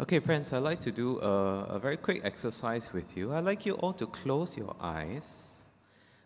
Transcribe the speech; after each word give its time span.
Okay, 0.00 0.18
friends, 0.18 0.50
I'd 0.54 0.62
like 0.62 0.80
to 0.80 0.90
do 0.90 1.20
a, 1.20 1.74
a 1.74 1.78
very 1.78 1.98
quick 1.98 2.22
exercise 2.24 2.90
with 2.90 3.18
you. 3.18 3.34
I'd 3.34 3.44
like 3.44 3.66
you 3.66 3.74
all 3.74 3.92
to 3.92 4.06
close 4.06 4.56
your 4.56 4.74
eyes. 4.80 5.62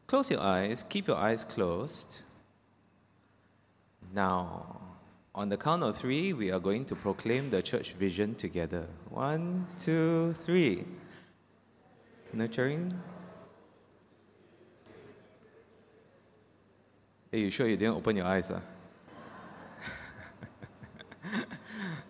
Close 0.06 0.30
your 0.30 0.38
eyes, 0.38 0.84
keep 0.88 1.08
your 1.08 1.16
eyes 1.16 1.44
closed. 1.44 2.23
Now, 4.15 4.81
on 5.34 5.49
the 5.49 5.57
count 5.57 5.83
of 5.83 5.97
three, 5.97 6.33
we 6.33 6.52
are 6.52 6.60
going 6.60 6.84
to 6.84 6.95
proclaim 6.95 7.50
the 7.50 7.63
church 7.63 7.95
vision 7.95 8.37
together. 8.37 8.87
One, 9.11 9.66
two, 9.77 10.36
three. 10.43 10.84
Nurturing. 12.32 12.93
Are 17.32 17.38
you 17.38 17.50
sure 17.50 17.66
you 17.66 17.77
didn't 17.77 17.96
open 17.96 18.14
your 18.14 18.27
eyes? 18.27 18.46
Huh? 18.46 18.61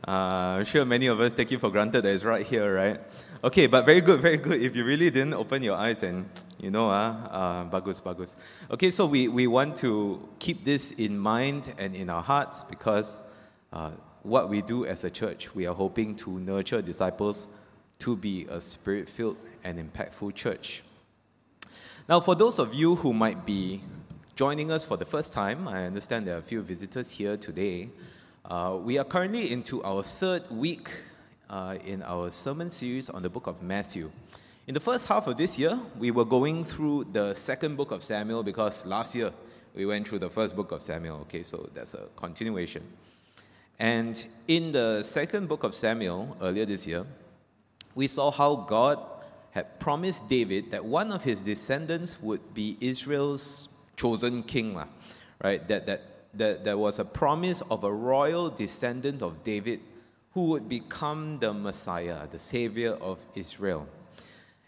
Uh, 0.07 0.59
I'm 0.59 0.65
sure 0.65 0.85
many 0.85 1.07
of 1.07 1.19
us 1.21 1.33
take 1.33 1.51
it 1.51 1.61
for 1.61 1.71
granted 1.71 2.03
that 2.03 2.15
it's 2.15 2.25
right 2.25 2.47
here, 2.47 2.75
right? 2.75 3.01
Okay, 3.43 3.67
but 3.67 3.87
very 3.87 4.03
good, 4.03 4.21
very 4.21 4.37
good. 4.37 4.61
If 4.61 4.77
you 4.77 4.85
really 4.85 5.09
didn't 5.09 5.33
open 5.33 5.63
your 5.63 5.77
eyes 5.77 6.03
and, 6.03 6.29
you 6.59 6.71
know, 6.71 6.91
uh, 6.91 7.15
uh, 7.31 7.65
bagus, 7.65 8.03
bagus. 8.03 8.37
Okay, 8.71 8.91
so 8.91 9.07
we, 9.07 9.29
we 9.29 9.47
want 9.47 9.77
to 9.79 10.29
keep 10.39 10.63
this 10.63 10.91
in 10.93 11.19
mind 11.19 11.73
and 11.79 11.95
in 11.95 12.11
our 12.11 12.23
hearts 12.23 12.65
because 12.65 13.21
uh, 13.73 13.93
what 14.23 14.51
we 14.51 14.61
do 14.61 14.85
as 14.85 15.05
a 15.05 15.11
church, 15.11 15.55
we 15.55 15.67
are 15.67 15.75
hoping 15.75 16.15
to 16.17 16.39
nurture 16.39 16.83
disciples 16.83 17.49
to 18.01 18.15
be 18.15 18.47
a 18.51 18.61
spirit 18.61 19.09
filled 19.09 19.39
and 19.63 19.79
impactful 19.79 20.35
church. 20.35 20.83
Now, 22.11 22.21
for 22.21 22.35
those 22.35 22.59
of 22.59 22.75
you 22.75 22.97
who 22.97 23.15
might 23.15 23.47
be 23.47 23.81
joining 24.37 24.71
us 24.71 24.85
for 24.85 24.99
the 24.99 25.07
first 25.07 25.33
time, 25.33 25.67
I 25.67 25.87
understand 25.87 26.27
there 26.27 26.35
are 26.35 26.41
a 26.41 26.43
few 26.43 26.61
visitors 26.61 27.11
here 27.11 27.39
today. 27.39 27.89
Uh, 28.47 28.79
we 28.83 28.99
are 28.99 29.05
currently 29.05 29.51
into 29.51 29.83
our 29.85 30.03
third 30.03 30.43
week 30.51 30.91
uh, 31.49 31.79
in 31.87 32.03
our 32.03 32.31
sermon 32.31 32.69
series 32.69 33.09
on 33.09 33.23
the 33.23 33.29
book 33.31 33.47
of 33.47 33.63
Matthew. 33.63 34.11
In 34.67 34.75
the 34.75 34.81
first 34.81 35.07
half 35.07 35.27
of 35.27 35.39
this 35.39 35.59
year, 35.59 35.81
we 35.99 36.11
were 36.11 36.27
going 36.27 36.63
through 36.63 37.05
the 37.05 37.33
second 37.33 37.77
book 37.77 37.91
of 37.91 38.03
Samuel 38.03 38.43
because 38.43 38.85
last 38.85 39.15
year 39.15 39.33
we 39.75 39.87
went 39.87 40.07
through 40.07 40.19
the 40.19 40.29
first 40.29 40.55
book 40.55 40.73
of 40.73 40.83
Samuel. 40.83 41.21
Okay, 41.23 41.43
so 41.43 41.71
that's 41.73 41.95
a 41.95 42.07
continuation. 42.17 42.83
And 43.79 44.23
in 44.47 44.73
the 44.73 45.03
second 45.05 45.49
book 45.49 45.65
of 45.65 45.75
Samuel, 45.75 46.37
earlier 46.43 46.67
this 46.67 46.87
year, 46.87 47.07
we 47.95 48.07
saw 48.09 48.31
how 48.31 48.57
God 48.57 48.99
had 49.53 49.81
promised 49.81 50.29
David 50.29 50.71
that 50.71 50.85
one 50.85 51.13
of 51.13 51.25
his 51.25 51.41
descendants 51.41 52.21
would 52.21 52.53
be 52.53 52.77
Israel's 52.83 53.71
chosen 53.97 54.43
king, 54.43 54.79
right? 55.43 55.67
That, 55.67 55.87
that 55.87 56.14
that 56.37 56.65
there 56.65 56.79
was 56.79 56.99
a 56.99 57.05
promise 57.05 57.63
of 57.71 57.85
a 57.85 57.93
royal 57.93 58.51
descendant 58.51 59.23
of 59.23 59.45
David 59.45 59.81
who 60.33 60.47
would 60.47 60.69
become 60.69 61.39
the 61.39 61.53
Messiah, 61.53 62.27
the 62.31 62.39
Savior 62.39 62.93
of 62.95 63.25
Israel. 63.35 63.87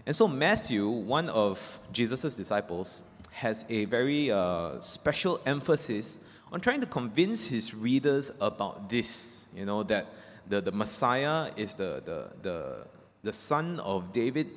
And 0.06 0.14
so, 0.14 0.28
Matthew, 0.28 0.88
one 0.88 1.28
of 1.28 1.80
Jesus' 1.92 2.34
disciples, 2.34 3.02
has 3.32 3.64
a 3.68 3.84
very 3.86 4.30
uh, 4.30 4.80
special 4.80 5.40
emphasis 5.44 6.20
on 6.52 6.60
trying 6.60 6.80
to 6.80 6.86
convince 6.86 7.48
his 7.48 7.74
readers 7.74 8.30
about 8.40 8.88
this, 8.88 9.46
you 9.54 9.66
know, 9.66 9.82
that 9.82 10.06
the, 10.48 10.60
the 10.60 10.70
Messiah 10.70 11.50
is 11.56 11.74
the, 11.74 12.00
the, 12.04 12.30
the, 12.42 12.86
the 13.24 13.32
son 13.32 13.80
of 13.80 14.12
David, 14.12 14.52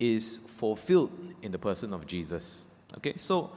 is 0.00 0.38
fulfilled 0.38 1.12
in 1.42 1.52
the 1.52 1.58
person 1.58 1.92
of 1.92 2.06
Jesus. 2.06 2.66
Okay, 2.96 3.14
so 3.16 3.50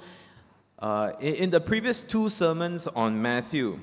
uh, 0.80 1.14
in, 1.20 1.36
in, 1.36 1.50
the 1.50 1.60
previous 1.60 2.04
two 2.04 2.30
sermons 2.30 2.88
on 2.88 3.22
Matthew 3.22 3.80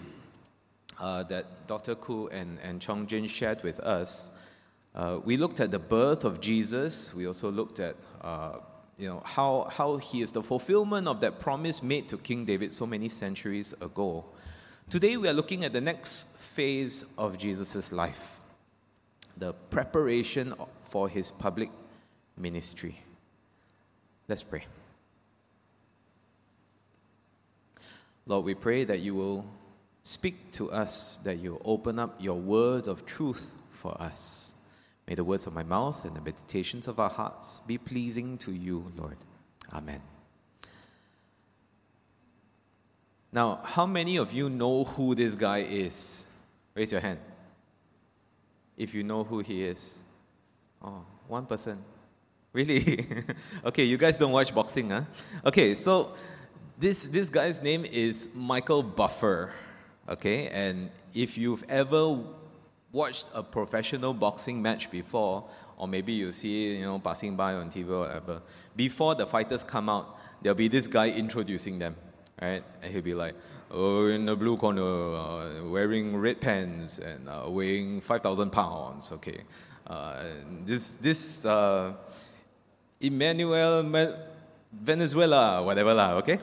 uh, 0.98 1.22
that 1.24 1.66
Dr. 1.66 1.94
Ku 1.94 2.28
and, 2.28 2.58
and 2.62 2.80
Chong 2.80 3.06
Jin 3.06 3.26
shared 3.26 3.62
with 3.62 3.80
us, 3.80 4.30
uh, 4.94 5.20
we 5.24 5.36
looked 5.36 5.60
at 5.60 5.70
the 5.70 5.78
birth 5.78 6.24
of 6.24 6.40
Jesus. 6.40 7.14
We 7.14 7.26
also 7.26 7.50
looked 7.50 7.80
at 7.80 7.96
uh, 8.22 8.60
you 8.98 9.08
know, 9.08 9.22
how, 9.24 9.68
how 9.70 9.98
he 9.98 10.22
is 10.22 10.32
the 10.32 10.42
fulfillment 10.42 11.06
of 11.06 11.20
that 11.20 11.38
promise 11.38 11.82
made 11.82 12.08
to 12.08 12.16
King 12.16 12.44
David 12.46 12.72
so 12.72 12.86
many 12.86 13.10
centuries 13.10 13.74
ago. 13.80 14.24
Today, 14.88 15.16
we 15.18 15.28
are 15.28 15.34
looking 15.34 15.64
at 15.64 15.72
the 15.72 15.80
next 15.80 16.38
phase 16.38 17.04
of 17.18 17.36
Jesus' 17.36 17.92
life 17.92 18.40
the 19.36 19.52
preparation 19.52 20.54
for 20.80 21.08
his 21.10 21.30
public 21.30 21.68
ministry. 22.38 22.98
Let's 24.28 24.42
pray. 24.42 24.64
Lord, 28.26 28.44
we 28.44 28.54
pray 28.54 28.84
that 28.84 29.00
you 29.00 29.14
will 29.14 29.44
speak 30.02 30.50
to 30.52 30.70
us, 30.70 31.18
that 31.24 31.38
you 31.38 31.60
open 31.64 31.98
up 31.98 32.20
your 32.20 32.34
word 32.34 32.88
of 32.88 33.06
truth 33.06 33.52
for 33.70 34.00
us. 34.02 34.56
May 35.06 35.14
the 35.14 35.22
words 35.22 35.46
of 35.46 35.54
my 35.54 35.62
mouth 35.62 36.04
and 36.04 36.12
the 36.12 36.20
meditations 36.20 36.88
of 36.88 36.98
our 36.98 37.08
hearts 37.08 37.60
be 37.66 37.78
pleasing 37.78 38.36
to 38.38 38.52
you, 38.52 38.90
Lord. 38.96 39.16
Amen. 39.72 40.02
Now, 43.32 43.60
how 43.62 43.86
many 43.86 44.16
of 44.16 44.32
you 44.32 44.50
know 44.50 44.84
who 44.84 45.14
this 45.14 45.34
guy 45.36 45.58
is? 45.58 46.26
Raise 46.74 46.90
your 46.90 47.00
hand. 47.00 47.20
If 48.76 48.94
you 48.94 49.04
know 49.04 49.22
who 49.22 49.40
he 49.40 49.64
is. 49.64 50.02
Oh, 50.82 51.04
one 51.28 51.46
person. 51.46 51.78
Really? 52.52 53.06
okay, 53.64 53.84
you 53.84 53.96
guys 53.96 54.18
don't 54.18 54.32
watch 54.32 54.54
boxing, 54.54 54.90
huh? 54.90 55.02
Okay, 55.44 55.74
so 55.74 56.14
this, 56.78 57.04
this 57.04 57.30
guy's 57.30 57.62
name 57.62 57.84
is 57.90 58.28
Michael 58.34 58.82
Buffer. 58.82 59.50
Okay, 60.08 60.48
and 60.48 60.90
if 61.14 61.36
you've 61.36 61.64
ever 61.68 62.20
watched 62.92 63.26
a 63.34 63.42
professional 63.42 64.14
boxing 64.14 64.62
match 64.62 64.90
before, 64.90 65.44
or 65.78 65.88
maybe 65.88 66.12
you 66.12 66.30
see 66.32 66.76
you 66.76 66.84
know 66.84 66.98
passing 66.98 67.34
by 67.34 67.54
on 67.54 67.70
TV 67.70 67.88
or 67.88 68.00
whatever, 68.00 68.42
before 68.76 69.14
the 69.14 69.26
fighters 69.26 69.64
come 69.64 69.88
out, 69.88 70.18
there'll 70.42 70.54
be 70.54 70.68
this 70.68 70.86
guy 70.86 71.08
introducing 71.08 71.78
them, 71.78 71.96
right? 72.40 72.62
And 72.82 72.92
he'll 72.92 73.02
be 73.02 73.14
like, 73.14 73.34
"Oh, 73.70 74.06
in 74.06 74.26
the 74.26 74.36
blue 74.36 74.56
corner, 74.56 74.82
uh, 74.82 75.64
wearing 75.64 76.16
red 76.16 76.40
pants 76.40 77.00
and 77.00 77.28
uh, 77.28 77.46
weighing 77.48 78.00
five 78.00 78.22
thousand 78.22 78.50
pounds." 78.50 79.10
Okay, 79.12 79.40
uh, 79.88 80.22
this 80.64 80.94
this 81.00 81.44
uh, 81.44 81.94
Emmanuel. 83.00 83.82
Venezuela, 84.72 85.62
whatever 85.62 85.94
lah, 85.94 86.16
okay? 86.16 86.38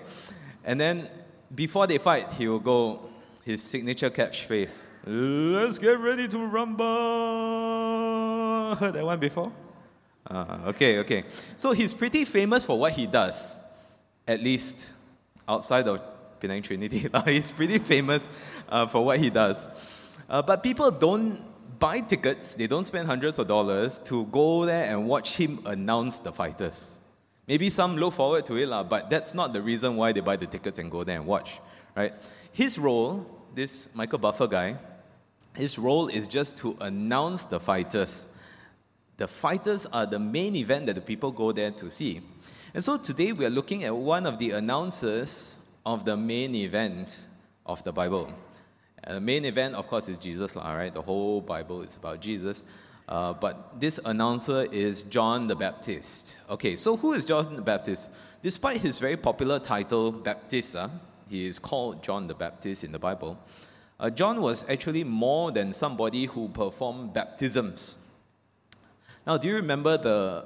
And 0.64 0.80
then 0.80 1.10
before 1.54 1.88
they 1.88 1.98
fight, 1.98 2.32
he 2.34 2.48
will 2.48 2.60
go 2.60 3.10
his 3.44 3.62
signature 3.62 4.10
catchphrase. 4.10 4.88
Let's 5.06 5.78
get 5.78 6.00
ready 6.00 6.28
to 6.30 6.40
rumble. 6.40 6.86
Heard 8.80 8.94
that 8.94 9.06
one 9.06 9.20
before? 9.20 9.52
Uh, 10.26 10.60
okay, 10.68 11.00
okay. 11.00 11.26
So 11.58 11.74
he's 11.74 11.94
pretty 11.94 12.24
famous 12.26 12.64
for 12.64 12.80
what 12.80 12.94
he 12.94 13.06
does, 13.06 13.60
at 14.28 14.42
least 14.42 14.94
outside 15.48 15.88
of 15.88 16.02
Penang 16.40 16.62
Trinity. 16.62 17.10
he's 17.26 17.52
pretty 17.52 17.80
famous 17.80 18.30
uh, 18.70 18.88
for 18.88 19.04
what 19.06 19.20
he 19.20 19.30
does. 19.30 19.70
Uh, 20.30 20.42
but 20.42 20.64
people 20.64 20.90
don't 20.90 21.42
buy 21.80 22.00
tickets, 22.00 22.56
they 22.56 22.68
don't 22.68 22.86
spend 22.86 23.06
hundreds 23.08 23.40
of 23.40 23.48
dollars 23.48 24.00
to 24.00 24.26
go 24.28 24.64
there 24.66 24.86
and 24.86 25.06
watch 25.06 25.36
him 25.36 25.60
announce 25.66 26.20
the 26.20 26.32
fighters. 26.32 27.02
Maybe 27.48 27.70
some 27.70 27.98
look 27.98 28.14
forward 28.14 28.46
to 28.46 28.56
it, 28.56 28.68
but 28.90 29.10
that's 29.10 29.34
not 29.34 29.52
the 29.52 29.62
reason 29.62 29.96
why 29.98 30.14
they 30.14 30.22
buy 30.22 30.38
the 30.38 30.46
tickets 30.46 30.80
and 30.80 30.90
go 30.90 31.04
there 31.04 31.18
and 31.18 31.26
watch, 31.26 31.60
right? 31.96 32.14
His 32.52 32.78
role, 32.78 33.26
this 33.54 33.90
Michael 33.94 34.20
Buffer 34.20 34.48
guy, 34.48 34.78
his 35.56 35.78
role 35.78 36.08
is 36.08 36.26
just 36.26 36.58
to 36.58 36.78
announce 36.80 37.46
the 37.46 37.60
fighters. 37.60 38.28
The 39.18 39.28
fighters 39.28 39.86
are 39.88 40.06
the 40.06 40.20
main 40.20 40.56
event 40.56 40.86
that 40.88 40.96
the 40.96 41.02
people 41.02 41.32
go 41.32 41.52
there 41.52 41.72
to 41.72 41.90
see. 41.90 42.22
And 42.74 42.84
so 42.84 42.98
today 42.98 43.34
we 43.34 43.46
are 43.46 43.52
looking 43.52 43.84
at 43.84 43.96
one 43.96 44.26
of 44.26 44.40
the 44.40 44.52
announcers 44.52 45.60
of 45.86 46.06
the 46.06 46.18
main 46.18 46.56
event 46.56 47.20
of 47.66 47.84
the 47.84 47.92
Bible. 47.92 48.34
And 49.04 49.18
the 49.18 49.22
main 49.22 49.46
event, 49.46 49.76
of 49.76 49.88
course, 49.88 50.08
is 50.08 50.18
Jesus, 50.18 50.56
all 50.56 50.76
right? 50.76 50.94
The 50.94 51.02
whole 51.02 51.42
Bible 51.42 51.82
is 51.82 51.98
about 51.98 52.22
Jesus. 52.22 52.64
Uh, 53.08 53.34
but 53.34 53.80
this 53.80 54.00
announcer 54.06 54.66
is 54.72 55.04
John 55.04 55.48
the 55.48 55.56
Baptist. 55.56 56.40
Okay, 56.50 56.76
so 56.76 56.96
who 56.96 57.14
is 57.14 57.26
John 57.26 57.56
the 57.56 57.62
Baptist? 57.62 58.12
Despite 58.42 58.78
his 58.78 58.98
very 58.98 59.18
popular 59.18 59.60
title, 59.60 60.12
Baptist, 60.12 60.76
uh, 60.76 60.90
he 61.30 61.46
is 61.46 61.60
called 61.60 62.02
John 62.02 62.28
the 62.28 62.34
Baptist 62.34 62.84
in 62.84 62.92
the 62.92 63.00
Bible. 63.00 63.38
Uh, 64.00 64.10
John 64.10 64.42
was 64.42 64.68
actually 64.70 65.04
more 65.04 65.52
than 65.52 65.74
somebody 65.74 66.26
who 66.26 66.48
performed 66.48 67.14
baptisms. 67.14 67.98
Now, 69.28 69.38
do 69.38 69.48
you 69.48 69.56
remember 69.56 69.98
the, 69.98 70.46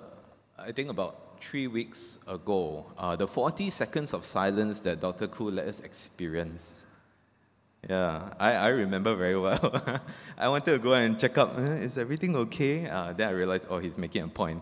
I 0.57 0.71
think 0.71 0.89
about 0.89 1.41
three 1.41 1.67
weeks 1.67 2.19
ago, 2.27 2.85
uh, 2.97 3.15
the 3.15 3.27
40 3.27 3.69
seconds 3.69 4.13
of 4.13 4.25
silence 4.25 4.81
that 4.81 4.99
Dr. 4.99 5.27
Koo 5.27 5.51
let 5.51 5.67
us 5.67 5.79
experience? 5.81 6.86
Yeah, 7.87 8.29
I, 8.39 8.53
I 8.53 8.67
remember 8.67 9.15
very 9.15 9.37
well. 9.37 10.01
I 10.37 10.47
wanted 10.47 10.71
to 10.71 10.79
go 10.79 10.93
and 10.93 11.19
check 11.19 11.37
up, 11.37 11.57
uh, 11.57 11.61
is 11.61 11.97
everything 11.97 12.35
okay? 12.35 12.87
Uh, 12.87 13.13
then 13.13 13.29
I 13.29 13.31
realized, 13.31 13.67
oh, 13.69 13.79
he's 13.79 13.97
making 13.97 14.23
a 14.23 14.27
point. 14.27 14.61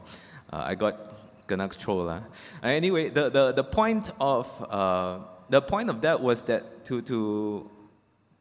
Uh, 0.52 0.64
I 0.66 0.76
got 0.76 1.16
gonna 1.48 1.68
troll. 1.68 2.10
Uh. 2.10 2.22
Anyway, 2.64 3.10
the, 3.10 3.30
the, 3.30 3.52
the, 3.52 3.64
point 3.64 4.12
of, 4.20 4.48
uh, 4.70 5.20
the 5.50 5.62
point 5.62 5.90
of 5.90 6.02
that 6.02 6.22
was 6.22 6.44
that 6.44 6.86
to, 6.86 7.02
to, 7.04 7.70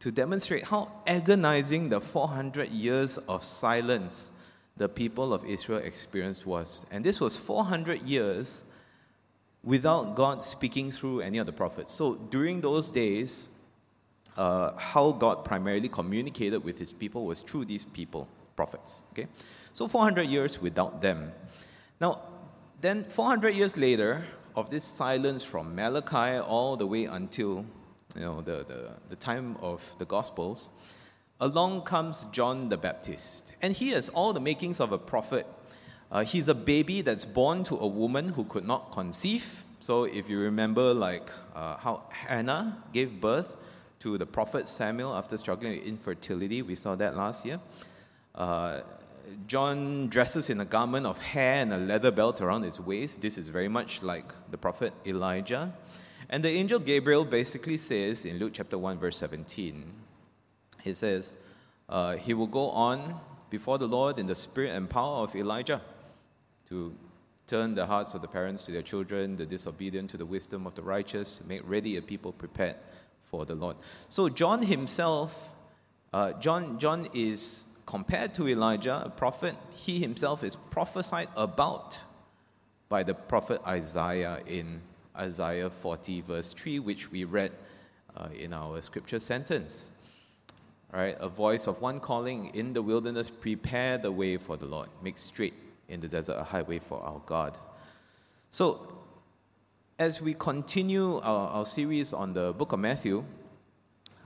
to 0.01 0.11
demonstrate 0.11 0.65
how 0.65 0.91
agonizing 1.07 1.89
the 1.89 2.01
400 2.01 2.69
years 2.69 3.19
of 3.29 3.45
silence 3.45 4.33
the 4.77 4.89
people 4.89 5.33
of 5.33 5.45
Israel 5.45 5.79
experienced 5.79 6.47
was. 6.47 6.85
And 6.91 7.05
this 7.05 7.21
was 7.21 7.37
400 7.37 8.03
years 8.03 8.65
without 9.63 10.15
God 10.15 10.43
speaking 10.43 10.91
through 10.91 11.21
any 11.21 11.39
of 11.39 11.47
the 11.47 11.53
prophets. 11.53 11.93
So 11.93 12.17
during 12.17 12.61
those 12.61 12.91
days, 12.91 13.49
uh, 14.37 14.77
how 14.77 15.13
God 15.13 15.45
primarily 15.45 15.89
communicated 15.89 16.63
with 16.65 16.79
his 16.79 16.93
people 16.93 17.27
was 17.27 17.43
through 17.43 17.67
these 17.67 17.85
people, 17.85 18.29
prophets. 18.57 19.03
Okay? 19.13 19.29
So 19.73 19.89
400 19.89 20.23
years 20.23 20.61
without 20.61 21.01
them. 21.01 21.33
Now, 22.01 22.21
then 22.81 23.05
400 23.05 23.55
years 23.55 23.77
later, 23.77 24.25
of 24.57 24.71
this 24.71 24.85
silence 24.85 25.43
from 25.43 25.75
Malachi 25.75 26.39
all 26.39 26.77
the 26.77 26.87
way 26.87 27.05
until 27.05 27.65
you 28.15 28.21
know, 28.21 28.41
the, 28.41 28.65
the, 28.69 28.91
the 29.09 29.17
time 29.17 29.57
of 29.61 29.83
the 29.99 30.05
Gospels, 30.05 30.71
along 31.41 31.83
comes 31.83 32.25
John 32.31 32.69
the 32.69 32.77
Baptist. 32.77 33.55
And 33.63 33.73
he 33.73 33.91
has 33.91 34.09
all 34.09 34.33
the 34.33 34.41
makings 34.41 34.81
of 34.81 34.93
a 34.93 34.99
prophet. 34.99 35.47
Uh, 36.13 36.25
he's 36.25 36.47
a 36.47 36.55
baby 36.55 37.01
that's 37.01 37.25
born 37.25 37.65
to 37.65 37.77
a 37.77 37.87
woman 37.87 38.29
who 38.29 38.45
could 38.45 38.65
not 38.65 38.93
conceive. 38.93 39.65
So 39.81 40.05
if 40.05 40.31
you 40.31 40.39
remember, 40.39 40.95
like 40.95 41.31
uh, 41.55 41.77
how 41.77 42.03
Hannah 42.11 42.83
gave 42.93 43.21
birth 43.21 43.57
to 44.01 44.19
the 44.19 44.27
prophet 44.27 44.69
Samuel 44.69 45.15
after 45.15 45.39
struggling 45.39 45.79
with 45.79 45.87
infertility, 45.87 46.63
we 46.63 46.75
saw 46.75 46.95
that 46.97 47.17
last 47.17 47.45
year. 47.45 47.61
Uh, 48.35 48.81
John 49.47 50.09
dresses 50.09 50.51
in 50.51 50.61
a 50.61 50.65
garment 50.65 51.07
of 51.07 51.19
hair 51.19 51.63
and 51.63 51.73
a 51.73 51.79
leather 51.79 52.11
belt 52.11 52.41
around 52.41 52.63
his 52.63 52.79
waist. 52.79 53.21
This 53.21 53.39
is 53.39 53.49
very 53.49 53.69
much 53.69 54.03
like 54.03 54.33
the 54.51 54.59
prophet 54.59 54.93
Elijah. 55.07 55.73
And 56.29 56.45
the 56.45 56.51
angel 56.51 56.79
Gabriel 56.79 57.25
basically 57.25 57.77
says 57.77 58.25
in 58.25 58.39
Luke 58.39 58.53
chapter 58.55 58.79
1, 58.79 58.99
verse 58.99 59.17
17, 59.19 59.85
he 60.83 60.95
says, 60.95 61.37
uh, 61.89 62.17
He 62.17 62.35
will 62.35 62.47
go 62.47 62.71
on 62.71 63.21
before 63.51 63.79
the 63.79 63.87
Lord 63.87 64.19
in 64.19 64.27
the 64.27 64.35
spirit 64.35 64.75
and 64.75 64.89
power 64.89 65.23
of 65.23 65.35
Elijah 65.37 65.81
to 66.69 66.95
turn 67.47 67.75
the 67.75 67.87
hearts 67.87 68.15
of 68.15 68.23
the 68.23 68.29
parents 68.29 68.63
to 68.65 68.73
their 68.73 68.83
children, 68.83 69.37
the 69.37 69.47
disobedient 69.47 70.11
to 70.11 70.17
the 70.17 70.27
wisdom 70.27 70.67
of 70.67 70.75
the 70.75 70.83
righteous, 70.83 71.41
make 71.47 71.61
ready 71.65 71.97
a 71.97 72.03
people 72.03 72.33
prepared 72.33 72.77
for 73.35 73.45
the 73.45 73.55
Lord. 73.57 73.77
So, 74.09 74.29
John 74.29 74.63
himself, 74.63 75.51
uh, 76.13 76.35
John, 76.35 76.79
John 76.79 77.09
is 77.13 77.67
compared 77.85 78.33
to 78.35 78.49
Elijah, 78.49 79.03
a 79.05 79.11
prophet, 79.11 79.57
he 79.73 79.99
himself 79.99 80.45
is 80.45 80.55
prophesied 80.55 81.29
about 81.37 82.01
by 82.89 83.03
the 83.03 83.15
prophet 83.15 83.61
Isaiah 83.67 84.39
in 84.47 84.81
Isaiah 85.17 85.69
40, 85.69 86.21
verse 86.21 86.53
3, 86.53 86.79
which 86.79 87.11
we 87.11 87.25
read 87.25 87.51
uh, 88.17 88.29
in 88.39 88.53
our 88.53 88.81
scripture 88.83 89.19
sentence. 89.19 89.91
Right, 90.93 91.17
a 91.19 91.29
voice 91.29 91.67
of 91.67 91.83
one 91.83 91.99
calling 91.99 92.55
in 92.55 92.73
the 92.73 92.81
wilderness, 92.81 93.29
prepare 93.29 93.99
the 93.99 94.13
way 94.13 94.37
for 94.37 94.57
the 94.57 94.67
Lord, 94.67 94.89
make 95.03 95.19
straight 95.19 95.55
in 95.89 95.99
the 95.99 96.07
desert 96.07 96.37
a 96.39 96.45
highway 96.45 96.79
for 96.79 97.03
our 97.03 97.21
God. 97.27 97.59
So, 98.53 98.97
as 99.99 100.21
we 100.21 100.35
continue 100.35 101.21
our, 101.21 101.49
our 101.51 101.67
series 101.67 102.13
on 102.13 102.33
the 102.33 102.53
book 102.53 102.73
of 102.73 102.81
Matthew, 102.81 103.25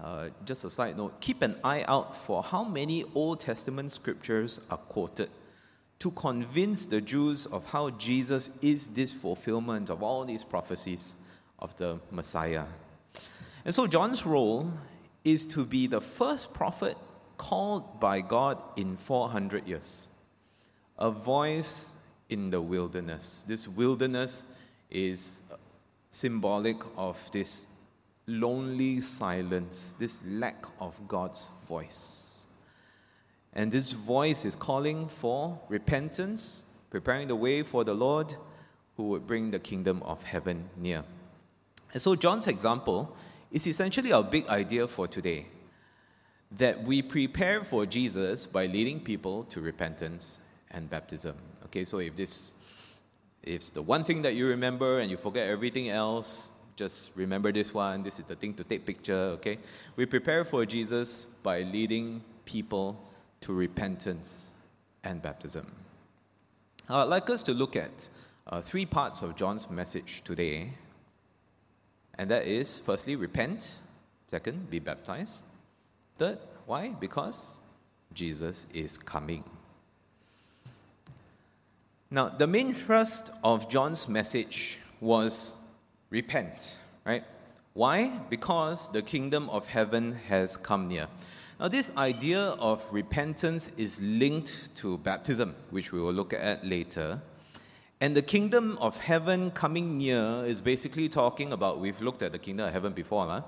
uh, 0.02 0.28
just 0.44 0.64
a 0.64 0.70
side 0.70 0.96
note 0.96 1.20
keep 1.20 1.42
an 1.42 1.56
eye 1.62 1.84
out 1.88 2.16
for 2.16 2.42
how 2.42 2.64
many 2.64 3.04
Old 3.14 3.40
Testament 3.40 3.90
scriptures 3.90 4.60
are 4.70 4.78
quoted 4.78 5.28
to 5.98 6.10
convince 6.12 6.86
the 6.86 7.00
Jews 7.00 7.46
of 7.46 7.68
how 7.70 7.90
Jesus 7.90 8.50
is 8.62 8.88
this 8.88 9.12
fulfillment 9.12 9.90
of 9.90 10.02
all 10.02 10.24
these 10.24 10.44
prophecies 10.44 11.18
of 11.58 11.76
the 11.76 11.98
Messiah. 12.12 12.64
And 13.64 13.74
so 13.74 13.86
John's 13.86 14.24
role 14.24 14.72
is 15.24 15.44
to 15.46 15.64
be 15.64 15.86
the 15.86 16.00
first 16.00 16.54
prophet 16.54 16.96
called 17.36 18.00
by 18.00 18.20
God 18.20 18.62
in 18.76 18.96
400 18.96 19.66
years. 19.66 20.08
A 20.98 21.10
voice 21.10 21.92
in 22.30 22.50
the 22.50 22.62
wilderness. 22.62 23.44
This 23.46 23.66
wilderness 23.66 24.46
is 24.90 25.42
symbolic 26.10 26.76
of 26.96 27.18
this 27.32 27.66
lonely 28.26 29.00
silence, 29.00 29.94
this 29.98 30.22
lack 30.26 30.66
of 30.80 30.96
God's 31.08 31.50
voice. 31.66 32.46
And 33.52 33.72
this 33.72 33.92
voice 33.92 34.44
is 34.44 34.54
calling 34.54 35.08
for 35.08 35.58
repentance, 35.68 36.64
preparing 36.90 37.28
the 37.28 37.36
way 37.36 37.62
for 37.62 37.84
the 37.84 37.94
Lord 37.94 38.34
who 38.96 39.04
would 39.04 39.26
bring 39.26 39.50
the 39.50 39.58
kingdom 39.58 40.02
of 40.02 40.22
heaven 40.22 40.68
near. 40.76 41.04
And 41.92 42.02
so, 42.02 42.14
John's 42.14 42.46
example 42.46 43.16
is 43.50 43.66
essentially 43.66 44.12
our 44.12 44.22
big 44.22 44.46
idea 44.48 44.86
for 44.86 45.08
today 45.08 45.46
that 46.52 46.82
we 46.82 47.02
prepare 47.02 47.64
for 47.64 47.86
Jesus 47.86 48.46
by 48.46 48.66
leading 48.66 49.00
people 49.00 49.44
to 49.44 49.60
repentance 49.60 50.40
and 50.70 50.88
baptism. 50.88 51.36
Okay, 51.66 51.84
so 51.84 51.98
if 51.98 52.16
this 52.16 52.54
if 53.42 53.72
the 53.72 53.82
one 53.82 54.04
thing 54.04 54.22
that 54.22 54.34
you 54.34 54.46
remember 54.46 54.98
and 55.00 55.10
you 55.10 55.16
forget 55.16 55.48
everything 55.48 55.90
else, 55.90 56.50
just 56.76 57.10
remember 57.14 57.52
this 57.52 57.74
one. 57.74 58.02
This 58.02 58.18
is 58.18 58.26
the 58.26 58.36
thing 58.36 58.54
to 58.54 58.64
take 58.64 58.86
picture, 58.86 59.36
okay? 59.36 59.58
We 59.96 60.06
prepare 60.06 60.44
for 60.44 60.64
Jesus 60.64 61.26
by 61.42 61.62
leading 61.62 62.22
people 62.44 63.02
to 63.40 63.52
repentance 63.52 64.52
and 65.04 65.20
baptism. 65.20 65.66
I'd 66.88 67.04
like 67.04 67.28
us 67.30 67.42
to 67.44 67.52
look 67.52 67.76
at 67.76 68.08
uh, 68.46 68.60
three 68.60 68.86
parts 68.86 69.22
of 69.22 69.36
John's 69.36 69.68
message 69.68 70.22
today. 70.24 70.70
And 72.16 72.30
that 72.30 72.46
is 72.46 72.78
firstly, 72.78 73.16
repent. 73.16 73.78
Second, 74.28 74.70
be 74.70 74.78
baptized. 74.78 75.44
Third, 76.14 76.38
why? 76.66 76.88
Because 76.88 77.60
Jesus 78.14 78.66
is 78.72 78.98
coming. 78.98 79.44
Now, 82.10 82.30
the 82.30 82.46
main 82.46 82.72
thrust 82.72 83.30
of 83.44 83.68
John's 83.68 84.08
message 84.08 84.78
was 84.98 85.54
repent, 86.08 86.78
right? 87.04 87.22
Why? 87.74 88.18
Because 88.30 88.88
the 88.88 89.02
kingdom 89.02 89.50
of 89.50 89.66
heaven 89.66 90.18
has 90.26 90.56
come 90.56 90.88
near. 90.88 91.06
Now, 91.60 91.68
this 91.68 91.92
idea 91.98 92.40
of 92.40 92.82
repentance 92.90 93.70
is 93.76 94.00
linked 94.00 94.74
to 94.76 94.96
baptism, 94.96 95.54
which 95.68 95.92
we 95.92 96.00
will 96.00 96.14
look 96.14 96.32
at 96.32 96.64
later. 96.64 97.20
And 98.00 98.16
the 98.16 98.22
kingdom 98.22 98.78
of 98.80 98.96
heaven 98.96 99.50
coming 99.50 99.98
near 99.98 100.44
is 100.46 100.62
basically 100.62 101.10
talking 101.10 101.52
about, 101.52 101.78
we've 101.78 102.00
looked 102.00 102.22
at 102.22 102.32
the 102.32 102.38
kingdom 102.38 102.68
of 102.68 102.72
heaven 102.72 102.94
before, 102.94 103.26
huh? 103.26 103.42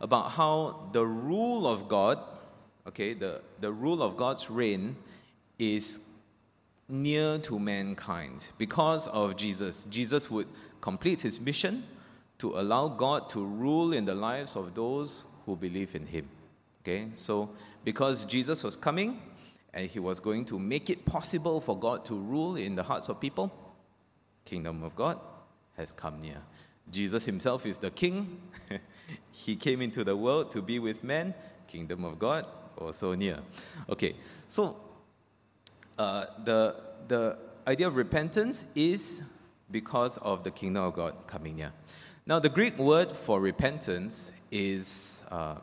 about 0.00 0.30
how 0.30 0.88
the 0.92 1.04
rule 1.04 1.66
of 1.66 1.86
God, 1.86 2.18
okay, 2.88 3.12
the, 3.12 3.42
the 3.60 3.70
rule 3.70 4.02
of 4.02 4.16
God's 4.16 4.48
reign 4.48 4.96
is 5.58 6.00
near 6.88 7.38
to 7.38 7.58
mankind 7.58 8.48
because 8.58 9.08
of 9.08 9.36
Jesus. 9.36 9.84
Jesus 9.90 10.30
would 10.30 10.46
complete 10.80 11.22
his 11.22 11.40
mission 11.40 11.84
to 12.38 12.58
allow 12.58 12.88
God 12.88 13.28
to 13.30 13.44
rule 13.44 13.92
in 13.92 14.04
the 14.04 14.14
lives 14.14 14.56
of 14.56 14.74
those 14.74 15.24
who 15.44 15.56
believe 15.56 15.94
in 15.94 16.06
him. 16.06 16.28
Okay, 16.82 17.08
so 17.12 17.50
because 17.84 18.24
Jesus 18.24 18.62
was 18.62 18.76
coming 18.76 19.20
and 19.74 19.90
he 19.90 19.98
was 19.98 20.20
going 20.20 20.44
to 20.44 20.58
make 20.58 20.88
it 20.88 21.04
possible 21.04 21.60
for 21.60 21.76
God 21.78 22.04
to 22.04 22.14
rule 22.14 22.56
in 22.56 22.76
the 22.76 22.82
hearts 22.82 23.08
of 23.08 23.20
people, 23.20 23.52
kingdom 24.44 24.84
of 24.84 24.94
God 24.94 25.18
has 25.76 25.92
come 25.92 26.20
near. 26.20 26.40
Jesus 26.90 27.24
himself 27.24 27.66
is 27.66 27.78
the 27.78 27.90
king. 27.90 28.40
he 29.32 29.56
came 29.56 29.82
into 29.82 30.04
the 30.04 30.16
world 30.16 30.52
to 30.52 30.62
be 30.62 30.78
with 30.78 31.02
men. 31.02 31.34
Kingdom 31.66 32.04
of 32.04 32.18
God 32.18 32.46
also 32.78 33.14
near. 33.14 33.40
Okay, 33.88 34.14
so 34.46 34.76
uh, 35.98 36.26
the 36.44 36.76
the 37.08 37.38
idea 37.66 37.86
of 37.86 37.96
repentance 37.96 38.64
is 38.74 39.22
because 39.70 40.18
of 40.18 40.44
the 40.44 40.50
kingdom 40.50 40.84
of 40.84 40.94
God 40.94 41.14
coming 41.26 41.56
near. 41.56 41.72
Now, 42.26 42.38
the 42.38 42.48
Greek 42.48 42.78
word 42.78 43.12
for 43.12 43.40
repentance 43.40 44.32
is 44.50 45.24
uh, 45.30 45.56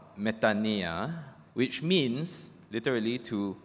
which 1.53 1.81
means 1.81 2.49
literally 2.71 3.17
to 3.19 3.57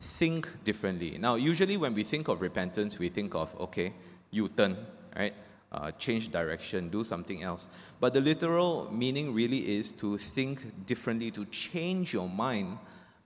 think 0.00 0.48
differently. 0.64 1.16
Now, 1.18 1.34
usually 1.34 1.76
when 1.76 1.94
we 1.94 2.02
think 2.02 2.28
of 2.28 2.40
repentance, 2.40 2.98
we 2.98 3.08
think 3.08 3.34
of, 3.34 3.54
okay, 3.60 3.92
U 4.30 4.48
turn, 4.48 4.76
right? 5.16 5.34
Uh, 5.72 5.92
change 5.92 6.30
direction, 6.32 6.88
do 6.88 7.04
something 7.04 7.42
else. 7.42 7.68
But 8.00 8.14
the 8.14 8.20
literal 8.20 8.90
meaning 8.92 9.32
really 9.32 9.78
is 9.78 9.92
to 9.92 10.18
think 10.18 10.86
differently, 10.86 11.30
to 11.32 11.44
change 11.46 12.12
your 12.12 12.28
mind 12.28 12.78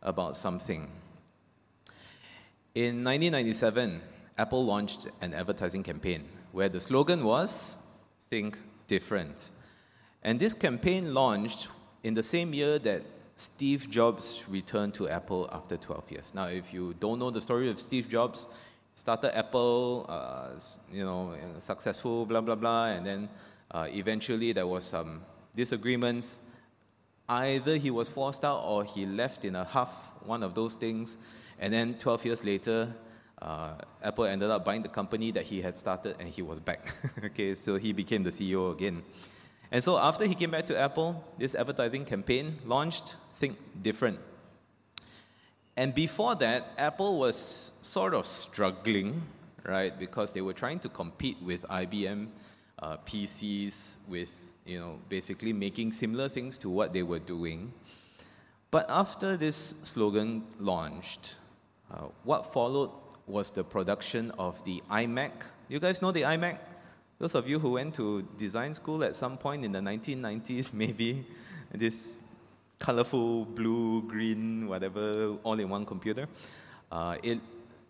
about 0.03 0.37
something. 0.37 0.89
In 2.75 3.05
1997, 3.05 4.01
Apple 4.37 4.65
launched 4.65 5.07
an 5.21 5.33
advertising 5.33 5.85
campaign 5.85 6.25
where 6.51 6.69
the 6.69 6.81
slogan 6.81 7.23
was 7.23 7.79
Think 8.31 8.59
Different. 8.89 9.51
And 10.25 10.41
this 10.41 10.55
campaign 10.55 11.15
launched 11.15 11.69
in 12.03 12.15
the 12.15 12.23
same 12.25 12.53
year 12.53 12.81
that 12.81 13.03
Steve 13.37 13.89
Jobs 13.89 14.43
returned 14.49 14.93
to 14.95 15.09
Apple 15.09 15.49
after 15.53 15.77
12 15.77 16.11
years. 16.11 16.35
Now, 16.35 16.47
if 16.47 16.75
you 16.75 16.97
don't 16.99 17.21
know 17.21 17.31
the 17.31 17.41
story 17.41 17.71
of 17.71 17.79
Steve 17.79 18.09
Jobs, 18.09 18.49
started 18.93 19.39
Apple, 19.39 20.07
uh, 20.09 20.59
you 20.93 21.05
know, 21.05 21.33
successful, 21.61 22.27
blah, 22.27 22.41
blah, 22.41 22.57
blah, 22.57 22.87
and 22.87 23.07
then 23.07 23.29
uh, 23.71 23.87
eventually 23.89 24.51
there 24.51 24.67
was 24.67 24.83
some 24.83 25.23
disagreements. 25.55 26.41
Either 27.29 27.77
he 27.77 27.93
was 27.93 28.09
forced 28.09 28.45
out 28.45 28.65
or 28.65 28.83
he 28.83 29.07
left 29.07 29.45
in 29.45 29.55
a 29.55 29.63
huff, 29.63 30.11
one 30.27 30.43
of 30.43 30.57
those 30.57 30.75
things. 30.75 31.19
And 31.59 31.73
then 31.73 31.95
12 31.95 32.25
years 32.25 32.45
later, 32.45 32.95
uh, 33.41 33.75
Apple 34.03 34.25
ended 34.25 34.51
up 34.51 34.65
buying 34.65 34.83
the 34.83 34.89
company 34.89 35.31
that 35.33 35.45
he 35.45 35.61
had 35.61 35.77
started 35.77 36.17
and 36.19 36.29
he 36.29 36.43
was 36.43 36.61
back. 36.61 36.95
okay, 37.25 37.55
so 37.55 37.77
he 37.77 37.93
became 37.93 38.23
the 38.23 38.31
CEO 38.31 38.73
again. 38.73 39.03
And 39.71 39.83
so 39.83 39.99
after 39.99 40.25
he 40.25 40.35
came 40.35 40.51
back 40.51 40.67
to 40.67 40.79
Apple, 40.79 41.23
this 41.39 41.55
advertising 41.55 42.05
campaign 42.05 42.59
launched 42.65 43.17
Think 43.39 43.59
Different. 43.83 44.19
And 45.77 45.95
before 45.95 46.37
that, 46.37 46.73
Apple 46.79 47.19
was 47.19 47.73
sort 47.83 48.15
of 48.15 48.27
struggling, 48.27 49.23
right, 49.65 49.99
because 49.99 50.33
they 50.33 50.41
were 50.41 50.53
trying 50.53 50.79
to 50.81 50.89
compete 50.89 51.37
with 51.43 51.63
IBM 51.63 52.29
uh, 52.79 52.97
PCs, 52.99 53.97
with, 54.09 54.33
you 54.65 54.79
know, 54.79 55.01
basically 55.09 55.53
making 55.53 55.93
similar 55.93 56.29
things 56.29 56.57
to 56.59 56.71
what 56.71 56.93
they 56.93 57.03
were 57.03 57.19
doing. 57.19 57.73
But 58.71 58.87
after 58.89 59.37
this 59.37 59.75
slogan 59.83 60.45
launched, 60.59 61.37
uh, 61.95 62.09
what 62.25 62.47
followed 62.47 62.91
was 63.27 63.51
the 63.51 63.63
production 63.63 64.31
of 64.33 64.63
the 64.65 64.83
iMac. 64.91 65.33
You 65.69 65.79
guys 65.79 66.03
know 66.03 66.13
the 66.13 66.23
iMac? 66.23 66.59
Those 67.19 67.35
of 67.35 67.49
you 67.49 67.59
who 67.59 67.73
went 67.73 67.95
to 67.95 68.23
design 68.37 68.75
school 68.75 69.05
at 69.05 69.15
some 69.15 69.39
point 69.39 69.65
in 69.65 69.73
the 69.73 69.79
1990s, 69.79 70.73
maybe, 70.83 71.25
this 71.73 72.21
colorful 72.79 73.45
blue, 73.45 74.03
green, 74.03 74.69
whatever, 74.69 75.37
all 75.43 75.59
in 75.59 75.69
one 75.69 75.87
computer. 75.87 76.27
Uh, 76.91 77.17
it, 77.23 77.39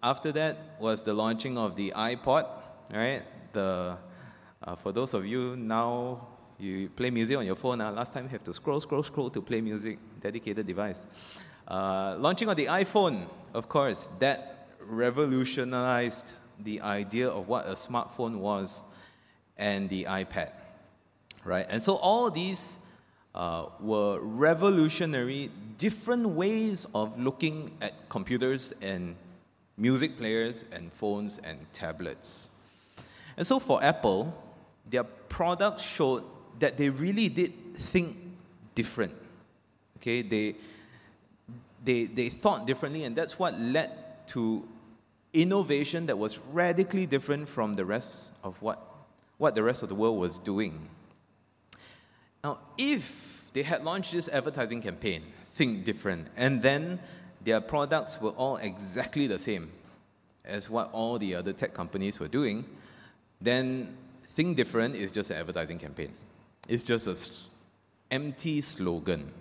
after 0.03 0.31
that 0.33 0.77
was 0.79 1.03
the 1.03 1.13
launching 1.13 1.57
of 1.57 1.75
the 1.75 1.93
iPod, 1.97 2.47
right? 2.93 3.23
The, 3.53 3.97
uh, 4.63 4.75
for 4.77 4.93
those 4.93 5.15
of 5.15 5.27
you 5.27 5.57
now, 5.57 6.29
you 6.59 6.89
play 6.91 7.11
music 7.11 7.37
on 7.37 7.47
your 7.47 7.57
phone. 7.57 7.81
Uh, 7.81 7.91
last 7.91 8.13
time 8.13 8.25
you 8.25 8.31
have 8.31 8.45
to 8.45 8.55
scroll, 8.55 8.81
scroll, 8.81 9.03
scroll 9.03 9.31
to 9.31 9.41
play 9.41 9.61
music, 9.61 9.99
dedicated 10.21 10.67
device. 10.67 11.07
Uh, 11.67 12.17
launching 12.19 12.49
of 12.49 12.57
the 12.57 12.67
iPhone, 12.67 13.27
of 13.55 13.69
course, 13.69 14.11
that 14.19 14.69
revolutionized 14.81 16.33
the 16.63 16.81
idea 16.81 17.29
of 17.29 17.49
what 17.49 17.67
a 17.67 17.73
smartphone 17.73 18.37
was 18.37 18.85
and 19.57 19.89
the 19.89 20.05
iPad, 20.05 20.53
right? 21.45 21.67
And 21.69 21.83
so 21.83 21.95
all 21.97 22.31
these 22.31 22.79
uh, 23.35 23.67
were 23.81 24.21
revolutionary, 24.21 25.51
different 25.79 26.29
ways 26.29 26.87
of 26.95 27.19
looking 27.19 27.71
at 27.81 28.09
computers 28.09 28.73
and 28.83 29.17
music 29.77 30.17
players 30.19 30.65
and 30.73 30.93
phones 30.93 31.39
and 31.39 31.59
tablets. 31.73 32.51
And 33.37 33.47
so 33.47 33.59
for 33.59 33.83
Apple, 33.83 34.33
their 34.89 35.05
products 35.05 35.83
showed 35.83 36.25
that 36.61 36.77
they 36.77 36.89
really 36.89 37.29
did 37.29 37.75
think 37.75 38.17
different. 38.75 39.15
Okay, 39.99 40.23
they, 40.23 40.55
they, 41.85 42.05
they 42.05 42.29
thought 42.29 42.67
differently, 42.67 43.05
and 43.05 43.15
that's 43.15 43.39
what 43.39 43.61
led 43.61 43.91
to 44.29 44.67
innovation 45.33 46.07
that 46.07 46.19
was 46.19 46.39
radically 46.53 47.07
different 47.07 47.49
from 47.49 47.77
the 47.77 47.85
rest 47.85 48.33
of 48.43 48.61
what 48.63 48.95
what 49.39 49.55
the 49.55 49.63
rest 49.63 49.83
of 49.83 49.89
the 49.89 49.95
world 49.95 50.19
was 50.19 50.39
doing. 50.39 50.89
Now, 52.43 52.59
if 52.79 53.51
they 53.53 53.63
had 53.63 53.85
launched 53.85 54.13
this 54.13 54.29
advertising 54.29 54.83
campaign, 54.83 55.23
Think 55.53 55.85
Different, 55.85 56.29
and 56.37 56.63
then 56.63 57.01
their 57.43 57.61
products 57.61 58.21
were 58.21 58.31
all 58.31 58.57
exactly 58.57 59.27
the 59.27 59.39
same 59.39 59.71
as 60.45 60.69
what 60.69 60.91
all 60.93 61.19
the 61.19 61.35
other 61.35 61.53
tech 61.53 61.75
companies 61.75 62.21
were 62.21 62.29
doing, 62.29 62.65
then 63.41 63.97
Think 64.35 64.57
Different 64.57 64.95
is 64.95 65.11
just 65.11 65.31
an 65.31 65.37
advertising 65.37 65.79
campaign. 65.79 66.13
It's 66.69 66.85
just 66.85 67.07
an 67.07 67.17
empty 68.11 68.61
slogan. 68.61 69.33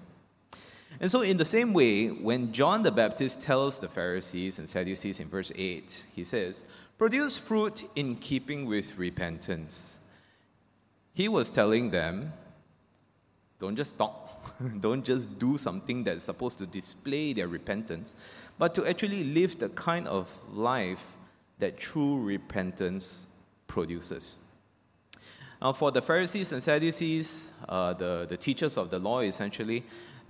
And 1.00 1.10
so, 1.10 1.22
in 1.22 1.38
the 1.38 1.46
same 1.46 1.74
way, 1.74 2.08
when 2.08 2.52
John 2.52 2.84
the 2.84 2.92
Baptist 2.92 3.42
tells 3.42 3.80
the 3.80 3.90
Pharisees 3.90 4.60
and 4.60 4.70
Sadducees 4.70 5.20
in 5.20 5.28
verse 5.28 5.52
8, 5.56 6.06
he 6.16 6.24
says, 6.24 6.66
Produce 6.98 7.38
fruit 7.38 7.90
in 7.96 8.16
keeping 8.16 8.66
with 8.66 8.98
repentance. 8.98 10.00
He 11.14 11.28
was 11.28 11.50
telling 11.50 11.90
them, 11.90 12.32
don't 13.60 13.76
just 13.76 13.98
talk, 13.98 14.54
don't 14.80 15.04
just 15.04 15.38
do 15.40 15.58
something 15.58 16.04
that's 16.04 16.24
supposed 16.24 16.58
to 16.60 16.66
display 16.66 17.34
their 17.34 17.48
repentance, 17.48 18.16
but 18.58 18.74
to 18.76 18.88
actually 18.88 19.24
live 19.24 19.60
the 19.60 19.70
kind 19.70 20.08
of 20.08 20.32
life 20.52 21.18
that 21.60 21.78
true 21.78 22.22
repentance 22.22 23.28
produces. 23.68 24.38
Now, 25.62 25.74
for 25.74 25.92
the 25.92 26.02
Pharisees 26.02 26.52
and 26.52 26.62
Sadducees, 26.62 27.54
uh, 27.70 27.94
the, 27.94 28.26
the 28.28 28.36
teachers 28.36 28.78
of 28.78 28.90
the 28.90 29.00
law 29.00 29.22
essentially, 29.22 29.84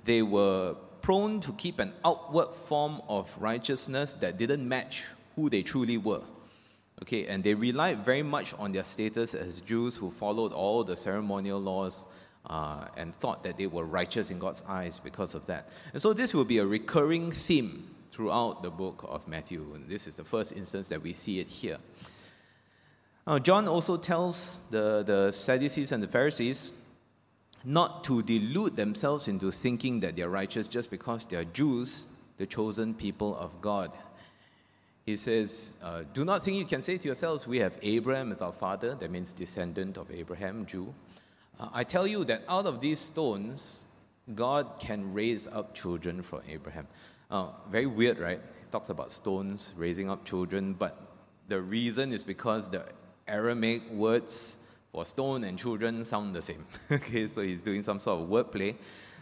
they 0.05 0.21
were 0.21 0.75
prone 1.01 1.39
to 1.41 1.53
keep 1.53 1.79
an 1.79 1.93
outward 2.05 2.53
form 2.53 3.01
of 3.07 3.35
righteousness 3.39 4.13
that 4.15 4.37
didn't 4.37 4.67
match 4.67 5.03
who 5.35 5.49
they 5.49 5.61
truly 5.61 5.97
were. 5.97 6.21
Okay, 7.01 7.27
and 7.27 7.43
they 7.43 7.53
relied 7.53 8.05
very 8.05 8.23
much 8.23 8.53
on 8.59 8.71
their 8.71 8.83
status 8.83 9.33
as 9.33 9.59
Jews 9.61 9.97
who 9.97 10.09
followed 10.09 10.53
all 10.53 10.83
the 10.83 10.95
ceremonial 10.95 11.59
laws 11.59 12.05
uh, 12.45 12.85
and 12.95 13.17
thought 13.19 13.43
that 13.43 13.57
they 13.57 13.67
were 13.67 13.83
righteous 13.83 14.29
in 14.29 14.39
God's 14.39 14.63
eyes 14.67 14.99
because 14.99 15.35
of 15.35 15.45
that. 15.47 15.69
And 15.91 16.01
so 16.01 16.13
this 16.13 16.33
will 16.33 16.45
be 16.45 16.59
a 16.59 16.65
recurring 16.65 17.31
theme 17.31 17.89
throughout 18.09 18.61
the 18.61 18.69
book 18.69 19.05
of 19.09 19.27
Matthew. 19.27 19.65
And 19.73 19.89
this 19.89 20.07
is 20.07 20.15
the 20.15 20.23
first 20.23 20.53
instance 20.53 20.87
that 20.89 21.01
we 21.01 21.13
see 21.13 21.39
it 21.39 21.47
here. 21.47 21.77
Now, 23.25 23.39
John 23.39 23.67
also 23.67 23.97
tells 23.97 24.59
the, 24.69 25.03
the 25.03 25.31
Sadducees 25.31 25.91
and 25.91 26.03
the 26.03 26.07
Pharisees 26.07 26.73
not 27.63 28.03
to 28.05 28.21
delude 28.23 28.75
themselves 28.75 29.27
into 29.27 29.51
thinking 29.51 29.99
that 30.01 30.15
they're 30.15 30.29
righteous 30.29 30.67
just 30.67 30.89
because 30.89 31.25
they're 31.25 31.45
Jews, 31.45 32.07
the 32.37 32.45
chosen 32.45 32.93
people 32.93 33.35
of 33.37 33.61
God. 33.61 33.91
He 35.05 35.17
says, 35.17 35.77
uh, 35.83 36.03
Do 36.13 36.25
not 36.25 36.43
think 36.43 36.57
you 36.57 36.65
can 36.65 36.81
say 36.81 36.97
to 36.97 37.07
yourselves, 37.07 37.45
We 37.47 37.59
have 37.59 37.77
Abraham 37.81 38.31
as 38.31 38.41
our 38.41 38.51
father, 38.51 38.95
that 38.95 39.11
means 39.11 39.33
descendant 39.33 39.97
of 39.97 40.09
Abraham, 40.11 40.65
Jew. 40.65 40.93
Uh, 41.59 41.69
I 41.73 41.83
tell 41.83 42.07
you 42.07 42.23
that 42.25 42.43
out 42.47 42.65
of 42.65 42.79
these 42.79 42.99
stones, 42.99 43.85
God 44.35 44.79
can 44.79 45.13
raise 45.13 45.47
up 45.47 45.75
children 45.75 46.21
for 46.21 46.41
Abraham. 46.47 46.87
Uh, 47.29 47.47
very 47.69 47.85
weird, 47.85 48.19
right? 48.19 48.39
He 48.39 48.71
talks 48.71 48.89
about 48.89 49.11
stones 49.11 49.73
raising 49.77 50.09
up 50.09 50.23
children, 50.25 50.73
but 50.73 50.99
the 51.47 51.61
reason 51.61 52.13
is 52.13 52.23
because 52.23 52.69
the 52.69 52.85
Aramaic 53.27 53.89
words 53.91 54.57
for 54.93 55.05
stone 55.05 55.43
and 55.43 55.57
children 55.57 56.05
sound 56.05 56.35
the 56.35 56.41
same. 56.41 56.63
okay, 56.91 57.25
so 57.25 57.41
he's 57.41 57.63
doing 57.63 57.81
some 57.81 57.99
sort 57.99 58.21
of 58.21 58.29
wordplay 58.29 58.75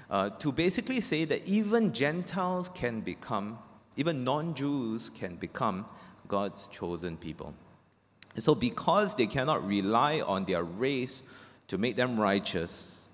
uh, 0.10 0.30
to 0.32 0.51
basically 0.51 1.00
say 1.00 1.24
that 1.24 1.48
even 1.48 1.94
Gentiles 1.94 2.68
can 2.68 3.00
become, 3.00 3.58
even 3.96 4.25
non 4.25 4.54
Jews 4.54 5.10
can 5.10 5.38
become 5.38 5.86
God's 6.28 6.68
chosen 6.68 7.16
people. 7.16 7.54
And 8.36 8.44
so, 8.44 8.54
because 8.54 9.16
they 9.16 9.28
cannot 9.28 9.66
rely 9.66 10.20
on 10.20 10.44
their 10.44 10.63
race 10.63 11.24
to 11.70 11.78
make 11.78 11.96
them 11.96 12.20
righteous, 12.20 13.08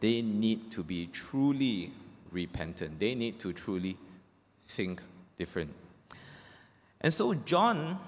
they 0.00 0.22
need 0.22 0.72
to 0.72 0.82
be 0.82 1.06
truly 1.06 1.92
repentant. 2.32 2.98
They 2.98 3.14
need 3.14 3.38
to 3.40 3.52
truly 3.52 3.96
think 4.66 5.00
different. 5.38 5.72
And 7.00 7.14
so, 7.14 7.34
John 7.34 7.98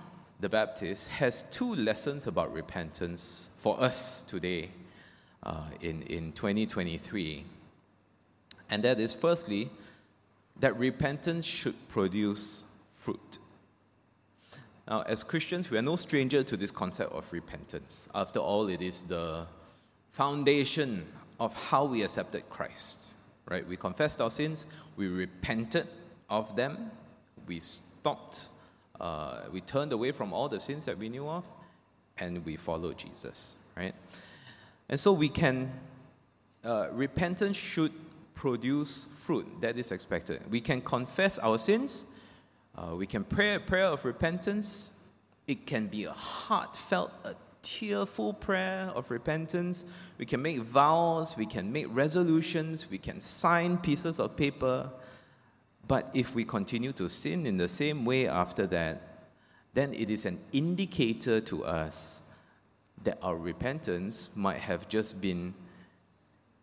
the 0.44 0.48
Baptist 0.50 1.08
has 1.08 1.44
two 1.50 1.74
lessons 1.74 2.26
about 2.26 2.52
repentance 2.52 3.48
for 3.56 3.80
us 3.80 4.24
today 4.24 4.68
uh, 5.42 5.62
in, 5.80 6.02
in 6.02 6.32
2023. 6.32 7.42
And 8.68 8.82
that 8.82 9.00
is, 9.00 9.14
firstly, 9.14 9.70
that 10.60 10.78
repentance 10.78 11.46
should 11.46 11.74
produce 11.88 12.64
fruit. 12.94 13.38
Now, 14.86 15.00
as 15.06 15.22
Christians, 15.22 15.70
we 15.70 15.78
are 15.78 15.82
no 15.82 15.96
stranger 15.96 16.44
to 16.44 16.58
this 16.58 16.70
concept 16.70 17.14
of 17.14 17.32
repentance. 17.32 18.06
After 18.14 18.38
all, 18.38 18.68
it 18.68 18.82
is 18.82 19.02
the 19.04 19.46
foundation 20.10 21.06
of 21.40 21.54
how 21.70 21.86
we 21.86 22.02
accepted 22.02 22.50
Christ. 22.50 23.14
Right? 23.48 23.66
We 23.66 23.78
confessed 23.78 24.20
our 24.20 24.30
sins, 24.30 24.66
we 24.96 25.08
repented 25.08 25.88
of 26.28 26.54
them, 26.54 26.90
we 27.46 27.60
stopped 27.60 28.48
uh, 29.00 29.40
we 29.52 29.60
turned 29.60 29.92
away 29.92 30.12
from 30.12 30.32
all 30.32 30.48
the 30.48 30.60
sins 30.60 30.84
that 30.84 30.96
we 30.98 31.08
knew 31.08 31.28
of 31.28 31.44
and 32.18 32.44
we 32.44 32.56
followed 32.56 32.96
Jesus, 32.98 33.56
right? 33.76 33.94
And 34.88 34.98
so 34.98 35.12
we 35.12 35.28
can, 35.28 35.72
uh, 36.64 36.88
repentance 36.92 37.56
should 37.56 37.92
produce 38.34 39.06
fruit 39.14 39.46
that 39.60 39.78
is 39.78 39.90
expected. 39.90 40.42
We 40.50 40.60
can 40.60 40.80
confess 40.80 41.38
our 41.38 41.58
sins, 41.58 42.06
uh, 42.76 42.94
we 42.96 43.06
can 43.06 43.24
pray 43.24 43.54
a 43.54 43.60
prayer 43.60 43.86
of 43.86 44.04
repentance. 44.04 44.90
It 45.46 45.66
can 45.66 45.86
be 45.86 46.04
a 46.04 46.12
heartfelt, 46.12 47.12
a 47.24 47.34
tearful 47.62 48.32
prayer 48.32 48.90
of 48.94 49.10
repentance. 49.10 49.84
We 50.18 50.26
can 50.26 50.42
make 50.42 50.58
vows, 50.58 51.36
we 51.36 51.46
can 51.46 51.72
make 51.72 51.86
resolutions, 51.90 52.90
we 52.90 52.98
can 52.98 53.20
sign 53.20 53.78
pieces 53.78 54.18
of 54.18 54.36
paper. 54.36 54.90
But 55.86 56.10
if 56.14 56.34
we 56.34 56.44
continue 56.44 56.92
to 56.92 57.08
sin 57.08 57.46
in 57.46 57.56
the 57.56 57.68
same 57.68 58.04
way 58.04 58.26
after 58.28 58.66
that, 58.68 59.02
then 59.74 59.92
it 59.92 60.10
is 60.10 60.24
an 60.24 60.38
indicator 60.52 61.40
to 61.40 61.64
us 61.64 62.22
that 63.02 63.18
our 63.22 63.36
repentance 63.36 64.30
might 64.34 64.58
have 64.58 64.88
just 64.88 65.20
been 65.20 65.52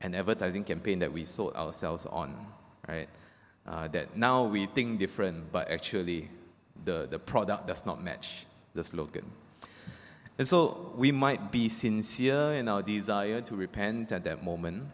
an 0.02 0.16
advertising 0.16 0.64
campaign 0.64 1.00
that 1.00 1.12
we 1.12 1.26
sold 1.26 1.56
ourselves 1.56 2.06
on, 2.08 2.36
right? 2.88 3.08
Uh, 3.68 3.88
that 3.90 4.18
now 4.18 4.44
we 4.44 4.66
think 4.66 5.00
different, 5.00 5.52
but 5.52 5.70
actually 5.70 6.28
the, 6.86 7.08
the 7.12 7.20
product 7.20 7.68
does 7.68 7.86
not 7.86 8.04
match 8.04 8.48
the 8.74 8.84
slogan. 8.84 9.26
And 10.40 10.48
so 10.48 10.94
we 10.96 11.12
might 11.12 11.52
be 11.52 11.70
sincere 11.70 12.54
in 12.54 12.68
our 12.68 12.82
desire 12.82 13.42
to 13.42 13.56
repent 13.56 14.12
at 14.12 14.24
that 14.24 14.44
moment, 14.44 14.86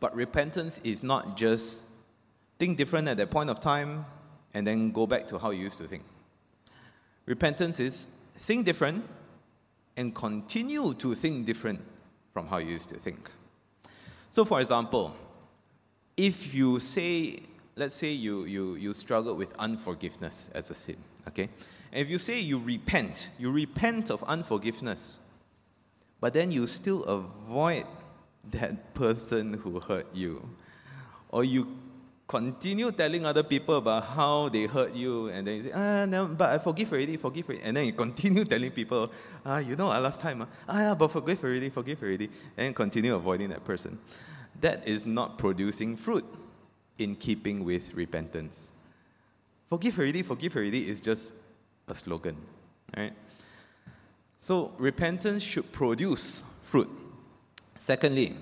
but 0.00 0.14
repentance 0.16 0.80
is 0.84 1.02
not 1.02 1.36
just 1.36 1.84
think 2.58 2.78
different 2.78 3.08
at 3.08 3.16
that 3.16 3.30
point 3.30 3.50
of 3.50 3.60
time 3.60 4.04
and 4.52 4.66
then 4.66 4.90
go 4.92 5.06
back 5.06 5.26
to 5.28 5.38
how 5.38 5.50
you 5.50 5.62
used 5.62 5.78
to 5.78 5.88
think. 5.88 6.04
Repentance 7.26 7.80
is 7.80 8.08
think 8.38 8.64
different 8.66 9.04
and 9.96 10.14
continue 10.14 10.94
to 10.94 11.14
think 11.14 11.46
different 11.46 11.80
from 12.32 12.46
how 12.46 12.58
you 12.58 12.70
used 12.70 12.88
to 12.90 12.96
think. 12.96 13.30
So, 14.28 14.44
for 14.44 14.60
example, 14.60 15.14
if 16.16 16.54
you 16.54 16.78
say, 16.80 17.40
let's 17.76 17.94
say 17.94 18.10
you, 18.10 18.44
you, 18.44 18.74
you 18.74 18.92
struggle 18.94 19.34
with 19.34 19.54
unforgiveness 19.58 20.50
as 20.54 20.70
a 20.70 20.74
sin, 20.74 20.96
okay? 21.28 21.48
And 21.92 22.00
if 22.00 22.10
you 22.10 22.18
say 22.18 22.40
you 22.40 22.58
repent, 22.58 23.30
you 23.38 23.52
repent 23.52 24.10
of 24.10 24.22
unforgiveness, 24.24 25.20
but 26.20 26.32
then 26.32 26.50
you 26.50 26.66
still 26.66 27.04
avoid 27.04 27.86
that 28.50 28.94
person 28.94 29.54
who 29.54 29.80
hurt 29.80 30.06
you, 30.14 30.48
or 31.30 31.44
you 31.44 31.68
continue 32.26 32.90
telling 32.90 33.26
other 33.26 33.42
people 33.42 33.76
about 33.76 34.04
how 34.04 34.48
they 34.48 34.64
hurt 34.66 34.94
you, 34.94 35.28
and 35.28 35.46
then 35.46 35.56
you 35.56 35.62
say, 35.64 35.72
ah, 35.74 36.04
no, 36.06 36.26
but 36.26 36.50
I 36.50 36.58
forgive 36.58 36.92
already, 36.92 37.16
forgive 37.16 37.48
already. 37.48 37.62
And 37.64 37.76
then 37.76 37.86
you 37.86 37.92
continue 38.04 38.44
telling 38.44 38.70
people, 38.70 39.10
ah, 39.44 39.58
you 39.58 39.76
know, 39.76 39.88
last 39.88 40.20
time, 40.20 40.42
ah, 40.42 40.46
ah, 40.68 40.80
yeah, 40.80 40.94
but 40.94 41.08
forgive 41.08 41.42
already, 41.44 41.68
forgive 41.68 42.02
already, 42.02 42.30
and 42.56 42.74
continue 42.74 43.14
avoiding 43.14 43.50
that 43.50 43.64
person. 43.64 43.98
That 44.60 44.86
is 44.88 45.04
not 45.04 45.38
producing 45.38 45.96
fruit 45.96 46.24
in 46.98 47.16
keeping 47.16 47.64
with 47.64 47.92
repentance. 47.94 48.70
Forgive 49.68 49.98
already, 49.98 50.22
forgive 50.22 50.56
already 50.56 50.88
is 50.88 51.00
just 51.00 51.34
a 51.88 51.94
slogan, 51.94 52.36
right? 52.96 53.12
So 54.38 54.72
repentance 54.78 55.42
should 55.42 55.70
produce 55.72 56.44
fruit. 56.62 56.88
Secondly, 57.78 58.36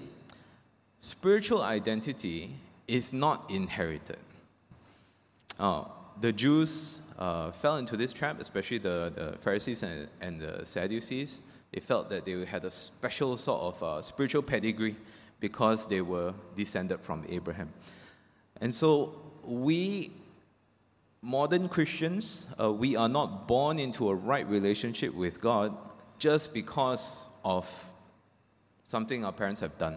spiritual 1.00 1.62
identity 1.62 2.50
is 2.88 3.12
not 3.12 3.50
inherited. 3.50 4.18
Uh, 5.58 5.84
the 6.20 6.32
Jews 6.32 7.02
uh, 7.18 7.50
fell 7.50 7.76
into 7.76 7.96
this 7.96 8.12
trap, 8.12 8.40
especially 8.40 8.78
the, 8.78 9.12
the 9.14 9.38
Pharisees 9.38 9.82
and, 9.82 10.08
and 10.20 10.40
the 10.40 10.64
Sadducees. 10.64 11.42
They 11.72 11.80
felt 11.80 12.10
that 12.10 12.24
they 12.24 12.44
had 12.44 12.64
a 12.64 12.70
special 12.70 13.36
sort 13.36 13.62
of 13.62 13.82
uh, 13.82 14.02
spiritual 14.02 14.42
pedigree 14.42 14.96
because 15.40 15.86
they 15.86 16.00
were 16.00 16.34
descended 16.56 17.00
from 17.00 17.24
Abraham. 17.28 17.72
And 18.60 18.72
so 18.72 19.14
we 19.44 20.12
modern 21.22 21.68
Christians, 21.68 22.48
uh, 22.60 22.72
we 22.72 22.96
are 22.96 23.08
not 23.08 23.46
born 23.46 23.78
into 23.78 24.08
a 24.10 24.14
right 24.14 24.46
relationship 24.48 25.14
with 25.14 25.40
God 25.40 25.74
just 26.18 26.52
because 26.52 27.28
of 27.44 27.66
something 28.84 29.24
our 29.24 29.32
parents 29.32 29.60
have 29.60 29.78
done, 29.78 29.96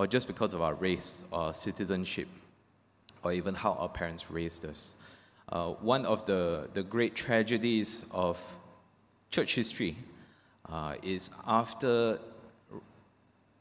or 0.00 0.06
just 0.06 0.26
because 0.26 0.54
of 0.54 0.62
our 0.62 0.72
race 0.76 1.26
or 1.30 1.52
citizenship, 1.52 2.26
or 3.22 3.34
even 3.34 3.54
how 3.54 3.72
our 3.74 3.88
parents 3.90 4.30
raised 4.30 4.64
us. 4.64 4.96
Uh, 5.50 5.72
one 5.72 6.06
of 6.06 6.24
the, 6.24 6.70
the 6.72 6.82
great 6.82 7.14
tragedies 7.14 8.06
of 8.10 8.40
church 9.30 9.54
history 9.54 9.94
uh, 10.70 10.94
is 11.02 11.28
after, 11.46 12.18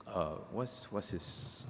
uh, 0.07 0.35
what's, 0.53 0.89
what's 0.93 1.09
his 1.09 1.65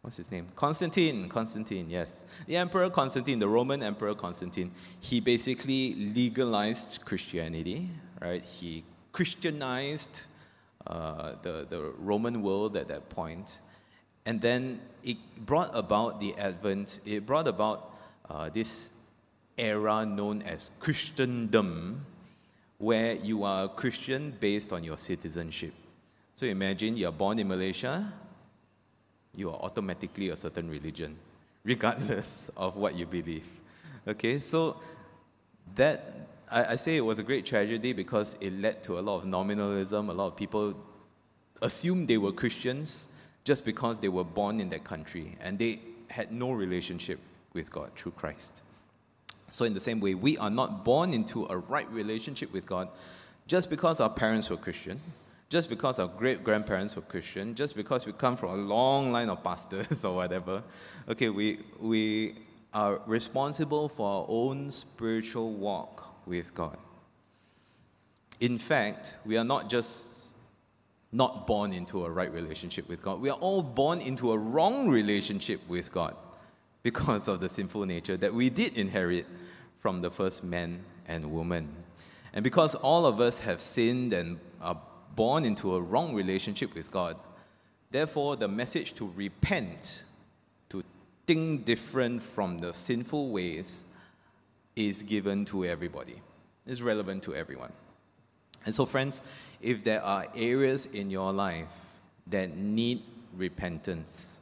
what's 0.00 0.16
his 0.16 0.30
name? 0.30 0.46
Constantine. 0.56 1.28
Constantine, 1.28 1.90
yes. 1.90 2.24
The 2.46 2.56
Emperor 2.56 2.88
Constantine, 2.88 3.38
the 3.38 3.48
Roman 3.48 3.82
Emperor 3.82 4.14
Constantine, 4.14 4.70
he 5.00 5.20
basically 5.20 5.94
legalized 6.14 7.04
Christianity, 7.04 7.90
right? 8.22 8.42
He 8.42 8.84
Christianized 9.12 10.24
uh, 10.86 11.32
the, 11.42 11.66
the 11.68 11.92
Roman 11.98 12.40
world 12.40 12.74
at 12.78 12.88
that 12.88 13.10
point. 13.10 13.58
And 14.28 14.42
then 14.42 14.82
it 15.02 15.16
brought 15.46 15.70
about 15.72 16.20
the 16.20 16.36
advent, 16.36 17.00
it 17.06 17.24
brought 17.24 17.48
about 17.48 17.94
uh, 18.28 18.50
this 18.50 18.92
era 19.56 20.04
known 20.04 20.42
as 20.42 20.70
Christendom, 20.80 22.04
where 22.76 23.14
you 23.14 23.44
are 23.44 23.64
a 23.64 23.68
Christian 23.70 24.36
based 24.38 24.70
on 24.70 24.84
your 24.84 24.98
citizenship. 24.98 25.72
So 26.34 26.44
imagine 26.44 26.98
you're 26.98 27.10
born 27.10 27.38
in 27.38 27.48
Malaysia, 27.48 28.12
you 29.34 29.48
are 29.48 29.56
automatically 29.62 30.28
a 30.28 30.36
certain 30.36 30.68
religion, 30.68 31.16
regardless 31.64 32.50
of 32.54 32.76
what 32.76 32.96
you 32.96 33.06
believe. 33.06 33.46
Okay, 34.06 34.38
so 34.38 34.76
that 35.74 36.28
I, 36.50 36.72
I, 36.72 36.76
say 36.76 36.98
it 36.98 37.04
was 37.04 37.18
a 37.18 37.22
great 37.22 37.46
tragedy 37.46 37.94
because 37.94 38.36
it 38.42 38.52
led 38.52 38.82
to 38.82 38.98
a 38.98 39.00
lot 39.00 39.20
of 39.20 39.24
nominalism. 39.24 40.10
A 40.10 40.12
lot 40.12 40.26
of 40.26 40.36
people 40.36 40.74
assumed 41.62 42.08
they 42.08 42.18
were 42.18 42.32
Christians 42.32 43.08
just 43.48 43.64
because 43.64 43.98
they 43.98 44.10
were 44.10 44.24
born 44.24 44.60
in 44.60 44.68
that 44.68 44.84
country 44.84 45.34
and 45.40 45.58
they 45.58 45.80
had 46.08 46.30
no 46.30 46.52
relationship 46.52 47.18
with 47.54 47.72
God 47.72 47.90
through 47.96 48.12
Christ. 48.12 48.60
So, 49.48 49.64
in 49.64 49.72
the 49.72 49.80
same 49.80 50.00
way, 50.00 50.14
we 50.14 50.36
are 50.36 50.50
not 50.50 50.84
born 50.84 51.14
into 51.14 51.46
a 51.46 51.56
right 51.56 51.90
relationship 51.90 52.52
with 52.52 52.66
God 52.66 52.90
just 53.46 53.70
because 53.70 54.02
our 54.02 54.10
parents 54.10 54.50
were 54.50 54.58
Christian, 54.58 55.00
just 55.48 55.70
because 55.70 55.98
our 55.98 56.08
great 56.08 56.44
grandparents 56.44 56.94
were 56.94 57.00
Christian, 57.00 57.54
just 57.54 57.74
because 57.74 58.04
we 58.04 58.12
come 58.12 58.36
from 58.36 58.50
a 58.50 58.62
long 58.62 59.12
line 59.12 59.30
of 59.30 59.42
pastors 59.42 60.04
or 60.04 60.14
whatever, 60.14 60.62
okay, 61.08 61.30
we, 61.30 61.60
we 61.80 62.34
are 62.74 63.00
responsible 63.06 63.88
for 63.88 64.06
our 64.06 64.26
own 64.28 64.70
spiritual 64.70 65.54
walk 65.54 66.26
with 66.26 66.54
God. 66.54 66.76
In 68.40 68.58
fact, 68.58 69.16
we 69.24 69.38
are 69.38 69.48
not 69.54 69.70
just 69.70 70.17
not 71.10 71.46
born 71.46 71.72
into 71.72 72.04
a 72.04 72.10
right 72.10 72.32
relationship 72.32 72.88
with 72.88 73.02
God, 73.02 73.20
we 73.20 73.30
are 73.30 73.38
all 73.38 73.62
born 73.62 74.00
into 74.00 74.32
a 74.32 74.38
wrong 74.38 74.88
relationship 74.88 75.60
with 75.68 75.92
God 75.92 76.14
because 76.82 77.28
of 77.28 77.40
the 77.40 77.48
sinful 77.48 77.86
nature 77.86 78.16
that 78.16 78.32
we 78.32 78.50
did 78.50 78.76
inherit 78.76 79.26
from 79.80 80.02
the 80.02 80.10
first 80.10 80.44
man 80.44 80.84
and 81.06 81.32
woman. 81.32 81.68
And 82.32 82.44
because 82.44 82.74
all 82.74 83.06
of 83.06 83.20
us 83.20 83.40
have 83.40 83.60
sinned 83.60 84.12
and 84.12 84.38
are 84.60 84.78
born 85.18 85.44
into 85.44 85.74
a 85.74 85.80
wrong 85.80 86.14
relationship 86.14 86.72
with 86.76 86.92
God. 86.92 87.16
Therefore, 87.90 88.36
the 88.36 88.46
message 88.46 88.94
to 88.94 89.12
repent, 89.16 90.04
to 90.68 90.84
think 91.26 91.64
different 91.64 92.22
from 92.22 92.58
the 92.58 92.72
sinful 92.72 93.30
ways, 93.30 93.84
is 94.76 95.02
given 95.02 95.44
to 95.46 95.64
everybody. 95.64 96.22
It's 96.68 96.82
relevant 96.82 97.24
to 97.24 97.34
everyone. 97.34 97.72
And 98.64 98.74
so, 98.74 98.84
friends, 98.86 99.22
if 99.60 99.82
there 99.84 100.02
are 100.02 100.26
areas 100.36 100.86
in 100.86 101.10
your 101.10 101.32
life 101.32 101.74
that 102.26 102.56
need 102.56 103.02
repentance, 103.36 104.40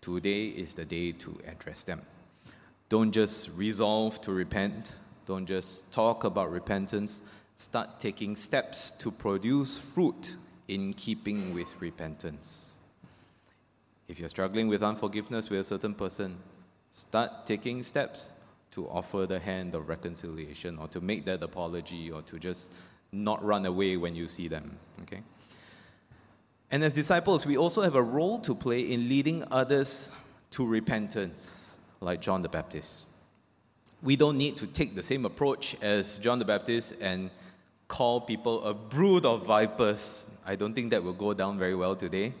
today 0.00 0.46
is 0.46 0.74
the 0.74 0.84
day 0.84 1.12
to 1.12 1.38
address 1.46 1.82
them. 1.82 2.02
Don't 2.88 3.12
just 3.12 3.50
resolve 3.56 4.20
to 4.22 4.32
repent, 4.32 4.96
don't 5.26 5.46
just 5.46 5.90
talk 5.92 6.24
about 6.24 6.50
repentance 6.50 7.22
start 7.60 8.00
taking 8.00 8.34
steps 8.34 8.90
to 8.92 9.10
produce 9.10 9.76
fruit 9.76 10.36
in 10.68 10.94
keeping 10.94 11.52
with 11.52 11.78
repentance. 11.78 12.74
If 14.08 14.18
you're 14.18 14.30
struggling 14.30 14.66
with 14.66 14.82
unforgiveness 14.82 15.50
with 15.50 15.60
a 15.60 15.64
certain 15.64 15.92
person, 15.92 16.38
start 16.94 17.46
taking 17.46 17.82
steps 17.82 18.32
to 18.70 18.88
offer 18.88 19.26
the 19.26 19.38
hand 19.38 19.74
of 19.74 19.90
reconciliation 19.90 20.78
or 20.78 20.88
to 20.88 21.02
make 21.02 21.26
that 21.26 21.42
apology 21.42 22.10
or 22.10 22.22
to 22.22 22.38
just 22.38 22.72
not 23.12 23.44
run 23.44 23.66
away 23.66 23.96
when 23.96 24.14
you 24.14 24.28
see 24.28 24.48
them. 24.48 24.78
Okay? 25.02 25.22
And 26.70 26.84
as 26.84 26.94
disciples, 26.94 27.44
we 27.44 27.56
also 27.56 27.82
have 27.82 27.96
a 27.96 28.02
role 28.02 28.38
to 28.40 28.54
play 28.54 28.80
in 28.80 29.08
leading 29.08 29.44
others 29.50 30.10
to 30.52 30.66
repentance, 30.66 31.78
like 32.00 32.20
John 32.20 32.42
the 32.42 32.48
Baptist. 32.48 33.08
We 34.02 34.16
don't 34.16 34.38
need 34.38 34.56
to 34.58 34.66
take 34.66 34.94
the 34.94 35.02
same 35.02 35.24
approach 35.24 35.76
as 35.82 36.18
John 36.18 36.38
the 36.38 36.44
Baptist 36.44 36.94
and 37.00 37.30
call 37.88 38.20
people 38.20 38.64
a 38.64 38.72
brood 38.72 39.26
of 39.26 39.44
vipers. 39.44 40.26
I 40.46 40.54
don't 40.56 40.74
think 40.74 40.90
that 40.90 41.02
will 41.02 41.12
go 41.12 41.34
down 41.34 41.58
very 41.58 41.74
well 41.74 41.96
today. 41.96 42.32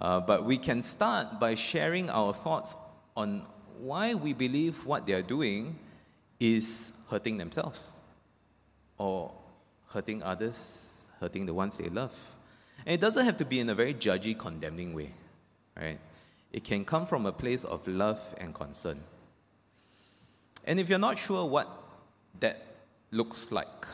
Uh, 0.00 0.20
but 0.20 0.44
we 0.44 0.56
can 0.56 0.80
start 0.80 1.38
by 1.38 1.54
sharing 1.54 2.08
our 2.08 2.32
thoughts 2.32 2.76
on 3.16 3.42
why 3.78 4.14
we 4.14 4.32
believe 4.32 4.86
what 4.86 5.06
they 5.06 5.12
are 5.12 5.22
doing 5.22 5.76
is 6.40 6.92
hurting 7.10 7.36
themselves 7.36 8.00
or 8.96 9.32
hurting 9.92 10.22
others, 10.22 11.06
hurting 11.20 11.46
the 11.46 11.54
ones 11.54 11.78
they 11.78 11.88
love. 11.88 12.14
And 12.84 12.94
it 12.94 13.00
doesn't 13.00 13.24
have 13.24 13.36
to 13.38 13.44
be 13.44 13.60
in 13.60 13.68
a 13.68 13.74
very 13.74 13.94
judgy, 13.94 14.36
condemning 14.36 14.94
way, 14.94 15.10
right? 15.76 15.98
It 16.52 16.64
can 16.64 16.84
come 16.84 17.06
from 17.06 17.26
a 17.26 17.32
place 17.32 17.64
of 17.64 17.86
love 17.86 18.20
and 18.38 18.54
concern. 18.54 19.00
And 20.64 20.78
if 20.78 20.88
you're 20.88 20.98
not 20.98 21.18
sure 21.18 21.46
what 21.46 21.68
that 22.40 22.64
looks 23.10 23.52
like, 23.52 23.86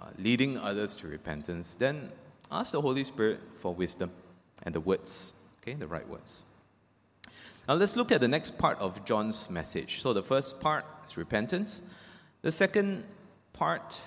uh, 0.00 0.06
leading 0.18 0.58
others 0.58 0.94
to 0.96 1.08
repentance, 1.08 1.74
then 1.74 2.10
ask 2.50 2.72
the 2.72 2.80
Holy 2.80 3.04
Spirit 3.04 3.40
for 3.56 3.74
wisdom 3.74 4.10
and 4.62 4.74
the 4.74 4.80
words, 4.80 5.34
okay, 5.62 5.74
the 5.74 5.86
right 5.86 6.08
words. 6.08 6.44
Now 7.68 7.74
let's 7.74 7.96
look 7.96 8.12
at 8.12 8.20
the 8.20 8.28
next 8.28 8.58
part 8.58 8.78
of 8.78 9.04
John's 9.04 9.50
message. 9.50 10.00
So 10.00 10.12
the 10.12 10.22
first 10.22 10.60
part 10.60 10.84
is 11.04 11.16
repentance. 11.16 11.82
The 12.42 12.52
second 12.52 13.04
part 13.52 14.00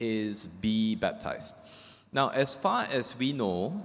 is 0.00 0.46
be 0.46 0.94
baptized. 0.94 1.54
Now, 2.12 2.30
as 2.30 2.54
far 2.54 2.86
as 2.90 3.16
we 3.18 3.32
know, 3.32 3.84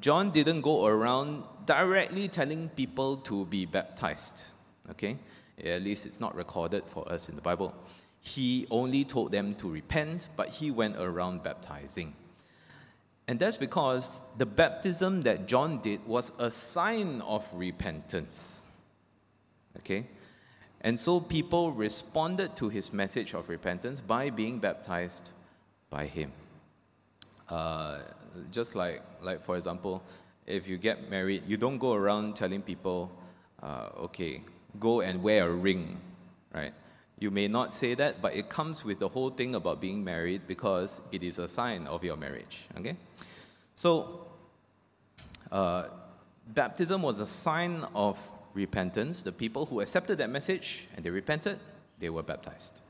John 0.00 0.30
didn't 0.30 0.62
go 0.62 0.86
around 0.86 1.44
directly 1.66 2.28
telling 2.28 2.68
people 2.70 3.16
to 3.18 3.44
be 3.46 3.66
baptized. 3.66 4.42
Okay? 4.90 5.18
At 5.62 5.82
least 5.82 6.06
it's 6.06 6.20
not 6.20 6.34
recorded 6.34 6.84
for 6.86 7.10
us 7.10 7.28
in 7.28 7.36
the 7.36 7.42
Bible. 7.42 7.74
He 8.20 8.66
only 8.70 9.04
told 9.04 9.32
them 9.32 9.54
to 9.56 9.70
repent, 9.70 10.28
but 10.36 10.48
he 10.48 10.70
went 10.70 10.96
around 10.96 11.42
baptizing. 11.42 12.14
And 13.26 13.38
that's 13.38 13.56
because 13.56 14.22
the 14.38 14.46
baptism 14.46 15.22
that 15.22 15.46
John 15.46 15.80
did 15.80 16.04
was 16.06 16.32
a 16.38 16.50
sign 16.50 17.20
of 17.22 17.46
repentance. 17.52 18.64
Okay? 19.78 20.06
And 20.80 20.98
so 20.98 21.20
people 21.20 21.72
responded 21.72 22.56
to 22.56 22.68
his 22.68 22.92
message 22.92 23.34
of 23.34 23.48
repentance 23.48 24.00
by 24.00 24.30
being 24.30 24.58
baptized 24.58 25.32
by 25.90 26.06
him. 26.06 26.32
Uh, 27.48 27.98
just 28.50 28.74
like, 28.74 29.02
like, 29.22 29.44
for 29.44 29.56
example, 29.56 30.02
if 30.46 30.68
you 30.68 30.78
get 30.78 31.10
married, 31.10 31.42
you 31.46 31.56
don't 31.56 31.78
go 31.78 31.92
around 31.94 32.36
telling 32.36 32.62
people, 32.62 33.10
uh, 33.62 33.90
okay, 33.98 34.42
go 34.78 35.00
and 35.00 35.22
wear 35.22 35.48
a 35.48 35.52
ring, 35.52 35.98
right? 36.54 36.72
You 37.18 37.30
may 37.30 37.48
not 37.48 37.74
say 37.74 37.94
that, 37.94 38.22
but 38.22 38.34
it 38.34 38.48
comes 38.48 38.84
with 38.84 38.98
the 38.98 39.08
whole 39.08 39.30
thing 39.30 39.54
about 39.54 39.80
being 39.80 40.04
married 40.04 40.42
because 40.46 41.00
it 41.10 41.22
is 41.22 41.38
a 41.38 41.48
sign 41.48 41.86
of 41.86 42.04
your 42.04 42.16
marriage, 42.16 42.66
okay? 42.78 42.96
So, 43.74 44.26
uh, 45.50 45.88
baptism 46.48 47.02
was 47.02 47.20
a 47.20 47.26
sign 47.26 47.84
of 47.94 48.18
repentance. 48.54 49.22
The 49.22 49.32
people 49.32 49.66
who 49.66 49.80
accepted 49.80 50.18
that 50.18 50.30
message 50.30 50.86
and 50.96 51.04
they 51.04 51.10
repented, 51.10 51.58
they 51.98 52.10
were 52.10 52.22
baptized. 52.22 52.80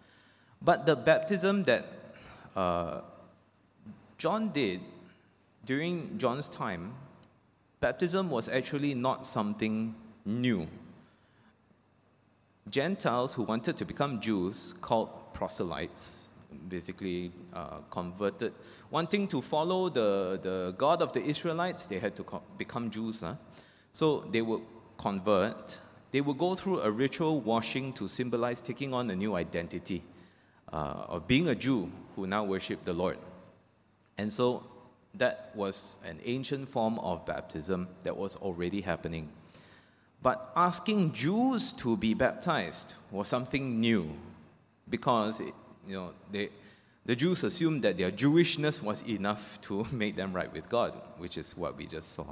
But 0.60 0.86
the 0.86 0.96
baptism 0.96 1.64
that 1.64 1.97
uh, 2.56 3.00
John 4.18 4.50
did 4.50 4.80
during 5.68 6.16
John's 6.18 6.48
time, 6.48 6.94
baptism 7.80 8.30
was 8.30 8.48
actually 8.48 8.94
not 8.94 9.26
something 9.26 9.94
new. 10.24 10.66
Gentiles 12.70 13.34
who 13.34 13.42
wanted 13.42 13.76
to 13.76 13.84
become 13.84 14.18
Jews, 14.20 14.74
called 14.80 15.10
proselytes, 15.34 16.28
basically 16.68 17.32
uh, 17.52 17.80
converted, 17.90 18.54
wanting 18.90 19.28
to 19.28 19.42
follow 19.42 19.88
the, 19.88 20.40
the 20.42 20.74
God 20.78 21.02
of 21.02 21.12
the 21.12 21.22
Israelites, 21.22 21.86
they 21.86 21.98
had 21.98 22.16
to 22.16 22.24
co- 22.24 22.42
become 22.56 22.90
Jews. 22.90 23.20
Huh? 23.20 23.34
So 23.92 24.20
they 24.30 24.40
would 24.40 24.62
convert, 24.96 25.80
they 26.10 26.20
would 26.22 26.38
go 26.38 26.54
through 26.54 26.80
a 26.80 26.90
ritual 26.90 27.40
washing 27.40 27.92
to 27.94 28.08
symbolize 28.08 28.60
taking 28.60 28.94
on 28.94 29.10
a 29.10 29.16
new 29.16 29.34
identity 29.34 30.02
uh, 30.72 31.04
of 31.08 31.26
being 31.26 31.48
a 31.48 31.54
Jew 31.54 31.90
who 32.18 32.26
now 32.26 32.42
worship 32.42 32.84
the 32.84 32.92
Lord. 32.92 33.16
And 34.18 34.32
so 34.32 34.64
that 35.14 35.52
was 35.54 35.98
an 36.04 36.18
ancient 36.24 36.68
form 36.68 36.98
of 36.98 37.24
baptism 37.24 37.86
that 38.02 38.16
was 38.16 38.34
already 38.36 38.80
happening. 38.80 39.28
But 40.20 40.50
asking 40.56 41.12
Jews 41.12 41.72
to 41.74 41.96
be 41.96 42.14
baptized 42.14 42.94
was 43.12 43.28
something 43.28 43.78
new 43.78 44.10
because 44.90 45.38
it, 45.38 45.54
you 45.86 45.94
know, 45.94 46.10
they, 46.32 46.48
the 47.06 47.14
Jews 47.14 47.44
assumed 47.44 47.82
that 47.82 47.96
their 47.96 48.10
Jewishness 48.10 48.82
was 48.82 49.02
enough 49.02 49.60
to 49.68 49.86
make 49.92 50.16
them 50.16 50.32
right 50.32 50.52
with 50.52 50.68
God, 50.68 50.92
which 51.18 51.38
is 51.38 51.56
what 51.56 51.76
we 51.76 51.86
just 51.86 52.14
saw. 52.14 52.26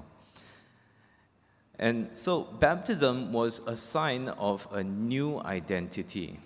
And 1.79 2.09
so 2.17 2.43
baptism 2.43 3.33
was 3.33 3.61
a 3.69 3.77
sign 3.77 4.31
of 4.31 4.67
a 4.73 4.83
new 4.83 5.39
identity. 5.41 6.41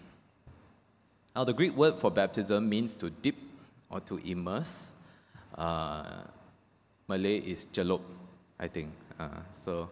Now, 1.35 1.45
the 1.45 1.53
Greek 1.53 1.77
word 1.77 1.95
for 1.97 2.11
baptism 2.11 2.69
means 2.69 2.97
to 2.97 3.11
dip 3.11 3.37
or 3.89 4.01
to 4.01 4.19
immerse. 4.19 4.95
Uh, 5.57 6.23
Malay 7.09 7.37
is 7.37 7.67
celup, 7.73 8.01
I 8.59 8.67
think. 8.67 8.91
Uh, 9.19 9.29
so, 9.51 9.91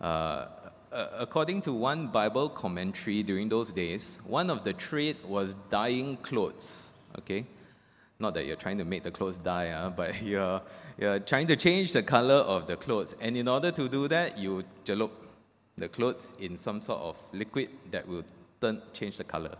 uh, 0.00 0.46
according 0.92 1.60
to 1.62 1.72
one 1.72 2.08
Bible 2.08 2.48
commentary 2.48 3.22
during 3.22 3.48
those 3.48 3.72
days, 3.72 4.18
one 4.26 4.50
of 4.50 4.64
the 4.64 4.72
trade 4.72 5.16
was 5.24 5.56
dyeing 5.70 6.16
clothes. 6.16 6.94
Okay, 7.18 7.46
not 8.18 8.34
that 8.34 8.46
you're 8.46 8.56
trying 8.56 8.78
to 8.78 8.84
make 8.84 9.04
the 9.04 9.10
clothes 9.10 9.38
dye, 9.38 9.70
uh, 9.70 9.90
but 10.00 10.20
you're, 10.22 10.62
you're 10.98 11.20
trying 11.20 11.46
to 11.46 11.56
change 11.56 11.92
the 11.92 12.02
color 12.02 12.34
of 12.34 12.66
the 12.66 12.76
clothes. 12.76 13.14
And 13.20 13.36
in 13.36 13.46
order 13.46 13.70
to 13.70 13.88
do 13.88 14.08
that, 14.08 14.36
you 14.36 14.64
celup 14.84 15.12
the 15.76 15.88
clothes 15.88 16.32
in 16.40 16.56
some 16.56 16.80
sort 16.80 17.00
of 17.00 17.16
liquid 17.32 17.68
that 17.92 18.08
will 18.08 18.24
turn, 18.60 18.82
change 18.92 19.16
the 19.16 19.24
color. 19.24 19.56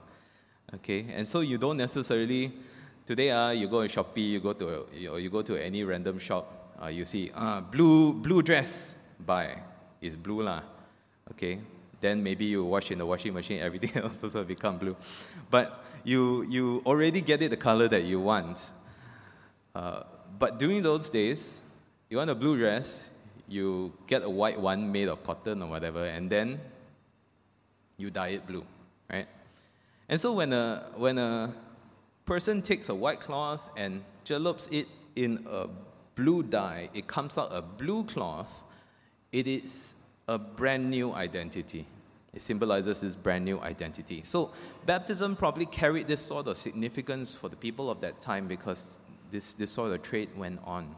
Okay, 0.75 1.07
and 1.15 1.29
so 1.29 1.41
you 1.41 1.59
don't 1.59 1.77
necessarily 1.77 2.51
today 3.05 3.31
uh, 3.31 3.51
you 3.51 3.69
go 3.69 3.87
to 3.87 3.89
Shopee, 3.89 4.31
you 4.31 4.41
go 4.41 4.55
to 4.55 4.87
you, 4.95 5.17
you 5.19 5.29
go 5.29 5.43
to 5.43 5.63
any 5.63 5.85
random 5.85 6.19
shop, 6.19 6.75
uh, 6.83 6.87
you 6.87 7.05
see 7.05 7.31
uh, 7.35 7.61
blue 7.61 8.15
blue 8.15 8.43
dress 8.43 8.97
buy 9.21 9.61
is 10.01 10.17
blue 10.17 10.43
lah. 10.43 10.63
Okay, 11.31 11.61
then 12.01 12.23
maybe 12.23 12.47
you 12.47 12.65
wash 12.65 12.91
in 12.91 12.99
the 12.99 13.07
washing 13.07 13.35
machine, 13.35 13.61
everything 13.69 14.03
else 14.03 14.23
also 14.25 14.45
become 14.45 14.79
blue. 14.79 14.97
But 15.51 15.85
you 16.05 16.43
you 16.49 16.83
already 16.87 17.21
get 17.21 17.43
it 17.43 17.51
the 17.51 17.61
color 17.61 17.89
that 17.89 18.05
you 18.05 18.21
want. 18.21 18.73
Uh, 19.75 20.05
but 20.39 20.59
during 20.59 20.83
those 20.83 21.11
days, 21.11 21.63
you 22.09 22.17
want 22.17 22.31
a 22.31 22.35
blue 22.35 22.57
dress, 22.57 23.11
you 23.47 23.93
get 24.07 24.23
a 24.23 24.31
white 24.31 24.59
one 24.59 24.91
made 24.91 25.09
of 25.09 25.23
cotton 25.23 25.63
or 25.63 25.69
whatever, 25.69 26.07
and 26.07 26.31
then 26.31 26.61
you 27.99 28.11
dye 28.11 28.41
it 28.41 28.47
blue, 28.47 28.65
right? 29.13 29.29
And 30.13 30.21
so 30.21 30.31
when 30.35 30.53
a, 30.53 30.85
when 30.97 31.17
a 31.17 31.55
person 32.27 32.61
takes 32.61 32.91
a 32.91 32.95
white 32.95 33.19
cloth 33.19 33.67
and 33.79 34.05
celups 34.25 34.69
it 34.71 34.87
in 35.17 35.47
a 35.51 35.69
blue 36.17 36.43
dye, 36.43 36.91
it 36.93 37.07
comes 37.07 37.39
out 37.39 37.49
a 37.51 37.63
blue 37.63 38.05
cloth, 38.05 38.63
it 39.33 39.49
is 39.49 39.95
a 40.29 40.39
brand 40.39 40.91
new 40.91 41.15
identity. 41.15 41.87
It 42.35 42.43
symbolizes 42.43 43.01
this 43.01 43.15
brand 43.15 43.47
new 43.47 43.59
identity. 43.61 44.21
So, 44.23 44.51
baptism 44.85 45.35
probably 45.35 45.65
carried 45.65 46.09
this 46.09 46.21
sort 46.21 46.47
of 46.47 46.59
significance 46.59 47.35
for 47.35 47.49
the 47.49 47.57
people 47.57 47.91
of 47.91 48.03
that 48.03 48.21
time 48.21 48.47
because 48.47 49.01
this, 49.31 49.55
this 49.55 49.71
sort 49.71 49.93
of 49.93 50.03
trade 50.03 50.29
went 50.37 50.61
on. 50.67 50.95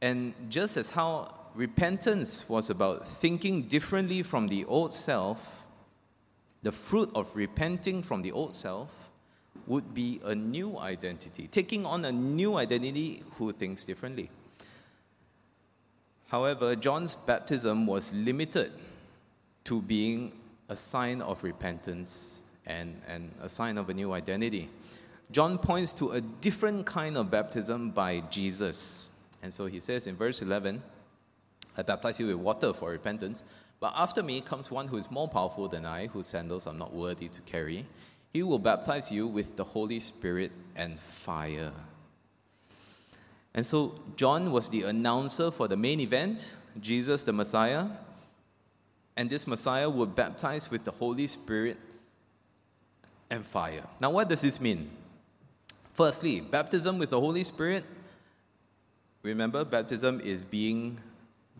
And 0.00 0.32
just 0.48 0.78
as 0.78 0.88
how 0.88 1.34
repentance 1.54 2.48
was 2.48 2.70
about 2.70 3.06
thinking 3.06 3.64
differently 3.64 4.22
from 4.22 4.48
the 4.48 4.64
old 4.64 4.94
self, 4.94 5.59
the 6.62 6.72
fruit 6.72 7.10
of 7.14 7.34
repenting 7.34 8.02
from 8.02 8.22
the 8.22 8.32
old 8.32 8.54
self 8.54 9.10
would 9.66 9.94
be 9.94 10.20
a 10.24 10.34
new 10.34 10.78
identity, 10.78 11.48
taking 11.48 11.86
on 11.86 12.04
a 12.04 12.12
new 12.12 12.56
identity 12.56 13.22
who 13.36 13.52
thinks 13.52 13.84
differently. 13.84 14.30
However, 16.28 16.76
John's 16.76 17.14
baptism 17.14 17.86
was 17.86 18.14
limited 18.14 18.72
to 19.64 19.82
being 19.82 20.32
a 20.68 20.76
sign 20.76 21.20
of 21.22 21.42
repentance 21.42 22.42
and, 22.66 23.00
and 23.08 23.30
a 23.42 23.48
sign 23.48 23.78
of 23.78 23.90
a 23.90 23.94
new 23.94 24.12
identity. 24.12 24.68
John 25.30 25.58
points 25.58 25.92
to 25.94 26.10
a 26.10 26.20
different 26.20 26.86
kind 26.86 27.16
of 27.16 27.30
baptism 27.30 27.90
by 27.90 28.20
Jesus. 28.30 29.10
And 29.42 29.52
so 29.52 29.66
he 29.66 29.80
says 29.80 30.06
in 30.06 30.16
verse 30.16 30.42
11, 30.42 30.82
I 31.76 31.82
baptize 31.82 32.18
you 32.20 32.26
with 32.26 32.36
water 32.36 32.72
for 32.72 32.90
repentance, 32.90 33.44
but 33.80 33.94
after 33.96 34.22
me 34.22 34.42
comes 34.42 34.70
one 34.70 34.88
who 34.88 34.98
is 34.98 35.10
more 35.10 35.26
powerful 35.26 35.66
than 35.66 35.86
I, 35.86 36.06
whose 36.06 36.26
sandals 36.26 36.66
I'm 36.66 36.78
not 36.78 36.92
worthy 36.92 37.28
to 37.28 37.40
carry. 37.42 37.86
He 38.32 38.42
will 38.42 38.58
baptize 38.58 39.10
you 39.10 39.26
with 39.26 39.56
the 39.56 39.64
Holy 39.64 39.98
Spirit 39.98 40.52
and 40.76 40.98
fire. 40.98 41.72
And 43.54 43.66
so, 43.66 43.98
John 44.16 44.52
was 44.52 44.68
the 44.68 44.82
announcer 44.84 45.50
for 45.50 45.66
the 45.66 45.76
main 45.76 45.98
event, 45.98 46.54
Jesus 46.80 47.24
the 47.24 47.32
Messiah. 47.32 47.86
And 49.16 49.28
this 49.28 49.46
Messiah 49.46 49.90
would 49.90 50.14
baptize 50.14 50.70
with 50.70 50.84
the 50.84 50.92
Holy 50.92 51.26
Spirit 51.26 51.78
and 53.30 53.44
fire. 53.44 53.82
Now, 53.98 54.10
what 54.10 54.28
does 54.28 54.42
this 54.42 54.60
mean? 54.60 54.90
Firstly, 55.94 56.40
baptism 56.40 56.98
with 56.98 57.10
the 57.10 57.20
Holy 57.20 57.42
Spirit. 57.42 57.84
Remember, 59.22 59.64
baptism 59.64 60.20
is 60.20 60.44
being 60.44 60.98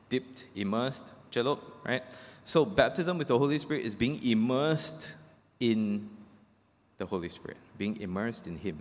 dipped, 0.09 0.47
immersed, 0.55 1.13
celup, 1.31 1.61
right? 1.85 2.03
So 2.45 2.65
baptism 2.65 3.19
with 3.19 3.29
the 3.29 3.39
Holy 3.39 3.59
Spirit 3.59 3.85
is 3.85 3.95
being 3.95 4.23
immersed 4.25 5.15
in 5.59 6.09
the 6.99 7.07
Holy 7.07 7.29
Spirit, 7.29 7.57
being 7.79 8.01
immersed 8.01 8.47
in 8.47 8.57
Him. 8.57 8.79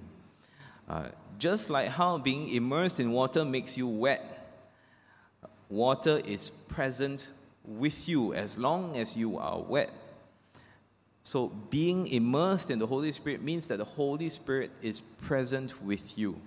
Uh, 0.87 1.09
just 1.37 1.69
like 1.69 1.89
how 1.89 2.17
being 2.17 2.49
immersed 2.49 2.99
in 2.99 3.11
water 3.11 3.45
makes 3.45 3.77
you 3.77 3.87
wet, 3.87 4.57
water 5.69 6.19
is 6.25 6.49
present 6.49 7.31
with 7.63 8.09
you 8.09 8.33
as 8.33 8.57
long 8.57 8.97
as 8.97 9.15
you 9.15 9.37
are 9.37 9.59
wet. 9.59 9.91
So, 11.21 11.49
being 11.69 12.07
immersed 12.07 12.71
in 12.71 12.79
the 12.79 12.87
Holy 12.87 13.11
Spirit 13.11 13.43
means 13.43 13.67
that 13.67 13.77
the 13.77 13.85
Holy 13.85 14.29
Spirit 14.29 14.71
is 14.81 15.01
present 15.01 15.81
with 15.83 16.17
you 16.17 16.39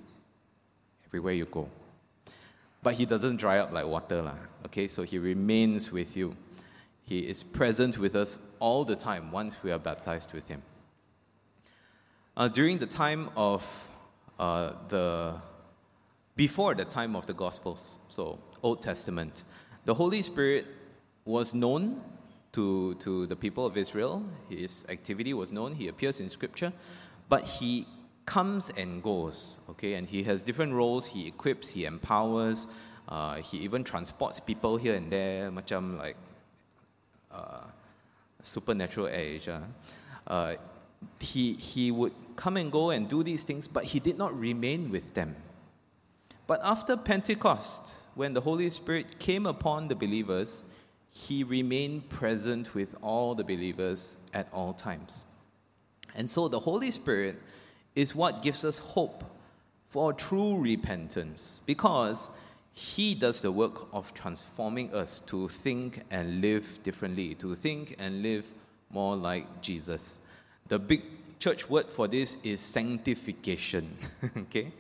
everywhere 1.07 1.35
you 1.35 1.45
go. 1.45 1.69
But 2.83 2.95
he 2.95 3.07
doesn't 3.07 3.37
dry 3.37 3.59
up 3.59 3.73
like 3.73 3.87
water, 3.87 4.23
lah. 4.23 4.37
okay? 4.67 4.89
So 4.89 5.03
he 5.05 5.19
remains 5.19 5.93
with 5.93 6.17
you. 6.17 6.37
He 7.05 7.21
is 7.21 7.43
present 7.43 7.99
with 7.99 8.17
us 8.17 8.39
all 8.59 8.85
the 8.85 8.97
time 8.97 9.31
once 9.31 9.57
we 9.63 9.71
are 9.71 9.79
baptized 9.79 10.33
with 10.33 10.49
him. 10.49 10.63
Uh, 12.37 12.49
during 12.49 12.79
the 12.79 12.87
time 12.87 13.31
of 13.37 13.89
uh, 14.39 14.73
the, 14.89 15.35
before 16.35 16.75
the 16.75 16.85
time 16.85 17.15
of 17.15 17.27
the 17.27 17.35
Gospels, 17.35 17.99
so 18.09 18.39
Old 18.63 18.83
Testament, 18.83 19.45
the 19.85 19.95
Holy 19.95 20.23
Spirit 20.23 20.67
was 21.25 21.55
known 21.55 22.01
to, 22.53 22.95
to 22.95 23.27
the 23.27 23.37
people 23.37 23.67
of 23.67 23.77
Israel. 23.77 24.25
His 24.49 24.85
activity 24.89 25.35
was 25.35 25.53
known. 25.53 25.75
He 25.75 25.89
appears 25.89 26.21
in 26.21 26.29
Scripture, 26.29 26.73
but 27.29 27.45
he 27.45 27.87
comes 28.27 28.71
and 28.77 29.03
goes, 29.03 29.59
okay? 29.71 29.95
And 29.95 30.09
he 30.09 30.23
has 30.25 30.43
different 30.43 30.73
roles. 30.73 31.07
He 31.07 31.27
equips, 31.27 31.71
he 31.71 31.85
empowers, 31.85 32.69
uh, 33.09 33.37
he 33.37 33.59
even 33.59 33.85
transports 33.85 34.41
people 34.41 34.77
here 34.77 34.95
and 34.95 35.11
there, 35.11 35.51
macam 35.51 35.99
like 35.99 36.17
uh, 37.33 37.61
supernatural 38.43 39.09
age. 39.09 39.49
Uh. 39.49 39.61
Uh, 40.27 40.55
he, 41.19 41.55
he 41.55 41.91
would 41.91 42.13
come 42.37 42.57
and 42.57 42.71
go 42.71 42.91
and 42.91 43.09
do 43.09 43.23
these 43.23 43.43
things, 43.43 43.67
but 43.67 43.85
he 43.85 43.99
did 43.99 44.17
not 44.17 44.39
remain 44.39 44.91
with 44.91 45.15
them. 45.15 45.35
But 46.47 46.61
after 46.63 46.97
Pentecost, 46.97 48.07
when 48.15 48.35
the 48.35 48.41
Holy 48.41 48.69
Spirit 48.69 49.19
came 49.19 49.47
upon 49.47 49.89
the 49.89 49.95
believers, 49.95 50.63
he 51.11 51.45
remained 51.45 52.09
present 52.09 52.75
with 52.75 52.95
all 53.03 53.35
the 53.35 53.45
believers 53.45 54.17
at 54.33 54.49
all 54.53 54.73
times. 54.73 55.27
And 56.15 56.29
so 56.29 56.49
the 56.49 56.61
Holy 56.61 56.91
Spirit 56.91 57.37
is 57.95 58.15
what 58.15 58.43
gives 58.43 58.65
us 58.65 58.79
hope 58.79 59.25
for 59.85 60.13
true 60.13 60.59
repentance 60.59 61.61
because 61.67 62.31
he 62.73 63.15
does 63.15 63.43
the 63.43 63.53
work 63.53 63.93
of 63.93 64.15
transforming 64.15 64.93
us 64.95 65.21
to 65.21 65.49
think 65.49 66.03
and 66.11 66.41
live 66.41 66.83
differently, 66.83 67.35
to 67.35 67.55
think 67.55 67.97
and 67.99 68.23
live 68.23 68.51
more 68.91 69.15
like 69.17 69.61
Jesus. 69.61 70.21
The 70.69 70.79
big 70.79 71.03
church 71.39 71.69
word 71.69 71.87
for 71.87 72.09
this 72.09 72.39
is 72.43 72.61
sanctification, 72.61 73.95
okay? 74.37 74.73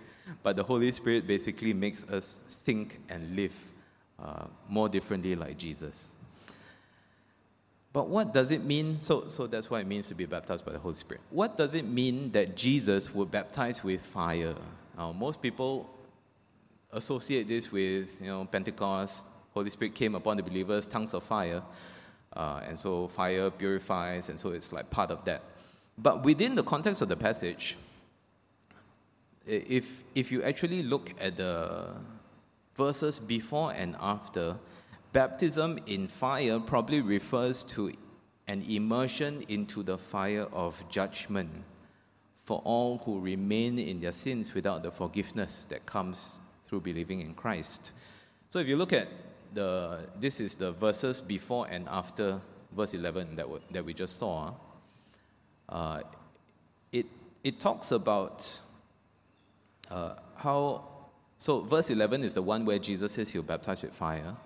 But 0.42 0.56
the 0.56 0.62
Holy 0.62 0.90
Spirit 0.92 1.26
basically 1.26 1.74
makes 1.74 2.08
us 2.08 2.40
think 2.64 3.00
and 3.08 3.36
live 3.36 3.72
uh, 4.18 4.44
more 4.68 4.88
differently 4.88 5.34
like 5.34 5.58
Jesus. 5.58 6.10
But 7.92 8.08
what 8.08 8.32
does 8.32 8.50
it 8.50 8.64
mean? 8.64 9.00
So, 9.00 9.26
so 9.26 9.46
that's 9.46 9.68
what 9.68 9.82
it 9.82 9.86
means 9.86 10.08
to 10.08 10.14
be 10.14 10.24
baptized 10.24 10.64
by 10.64 10.72
the 10.72 10.78
Holy 10.78 10.94
Spirit. 10.94 11.20
What 11.30 11.56
does 11.56 11.74
it 11.74 11.86
mean 11.86 12.32
that 12.32 12.56
Jesus 12.56 13.14
would 13.14 13.30
baptize 13.30 13.84
with 13.84 14.00
fire? 14.00 14.54
Now, 14.96 15.12
most 15.12 15.42
people 15.42 15.90
associate 16.90 17.48
this 17.48 17.70
with 17.70 18.20
you 18.20 18.28
know 18.28 18.44
Pentecost. 18.44 19.26
Holy 19.52 19.68
Spirit 19.68 19.94
came 19.94 20.14
upon 20.14 20.38
the 20.38 20.42
believers, 20.42 20.86
tongues 20.86 21.12
of 21.12 21.22
fire, 21.22 21.62
uh, 22.34 22.62
and 22.66 22.78
so 22.78 23.08
fire 23.08 23.50
purifies, 23.50 24.30
and 24.30 24.40
so 24.40 24.50
it's 24.50 24.72
like 24.72 24.88
part 24.88 25.10
of 25.10 25.24
that. 25.26 25.42
But 25.98 26.24
within 26.24 26.54
the 26.54 26.62
context 26.62 27.02
of 27.02 27.08
the 27.08 27.16
passage, 27.16 27.76
if 29.46 30.04
if 30.14 30.32
you 30.32 30.42
actually 30.42 30.82
look 30.82 31.12
at 31.20 31.36
the 31.36 31.90
verses 32.74 33.18
before 33.18 33.72
and 33.72 33.96
after, 34.00 34.56
Baptism 35.12 35.78
in 35.86 36.08
fire 36.08 36.58
probably 36.58 37.00
refers 37.00 37.62
to 37.64 37.92
an 38.48 38.62
immersion 38.68 39.44
into 39.48 39.82
the 39.82 39.98
fire 39.98 40.46
of 40.52 40.82
judgment 40.88 41.50
for 42.44 42.60
all 42.64 42.98
who 42.98 43.20
remain 43.20 43.78
in 43.78 44.00
their 44.00 44.12
sins 44.12 44.54
without 44.54 44.82
the 44.82 44.90
forgiveness 44.90 45.66
that 45.66 45.84
comes 45.86 46.38
through 46.64 46.80
believing 46.80 47.20
in 47.20 47.34
Christ. 47.34 47.92
So 48.48 48.58
if 48.58 48.66
you 48.66 48.76
look 48.76 48.92
at 48.92 49.08
the, 49.54 50.00
this 50.18 50.40
is 50.40 50.54
the 50.54 50.72
verses 50.72 51.20
before 51.20 51.66
and 51.68 51.86
after 51.88 52.40
verse 52.74 52.94
11 52.94 53.36
that, 53.36 53.46
that 53.70 53.84
we 53.84 53.94
just 53.94 54.18
saw. 54.18 54.52
Uh, 55.68 56.00
it, 56.90 57.06
it 57.44 57.60
talks 57.60 57.92
about 57.92 58.60
uh, 59.90 60.14
how, 60.36 60.84
so 61.38 61.60
verse 61.60 61.90
11 61.90 62.24
is 62.24 62.34
the 62.34 62.42
one 62.42 62.64
where 62.64 62.78
Jesus 62.78 63.12
says 63.12 63.30
he'll 63.30 63.42
baptize 63.42 63.82
with 63.82 63.92
fire. 63.92 64.36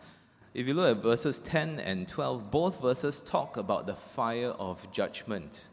If 0.56 0.66
you 0.66 0.72
look 0.72 0.96
at 0.96 1.02
verses 1.02 1.38
10 1.40 1.80
and 1.80 2.08
12, 2.08 2.50
both 2.50 2.80
verses 2.80 3.20
talk 3.20 3.58
about 3.58 3.86
the 3.86 3.92
fire 3.92 4.54
of 4.58 4.90
judgment. 4.90 5.66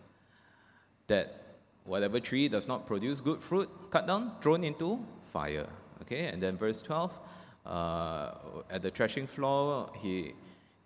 That 1.08 1.56
whatever 1.86 2.20
tree 2.20 2.50
does 2.50 2.68
not 2.68 2.86
produce 2.86 3.22
good 3.22 3.42
fruit, 3.42 3.70
cut 3.92 4.08
down, 4.08 4.34
thrown 4.42 4.62
into 4.66 5.00
fire. 5.24 5.70
Okay, 6.02 6.26
and 6.26 6.44
then 6.44 6.58
verse 6.58 6.82
12, 6.82 7.18
uh, 7.66 8.32
at 8.70 8.82
the 8.82 8.92
threshing 8.92 9.26
floor, 9.26 9.90
he, 10.02 10.34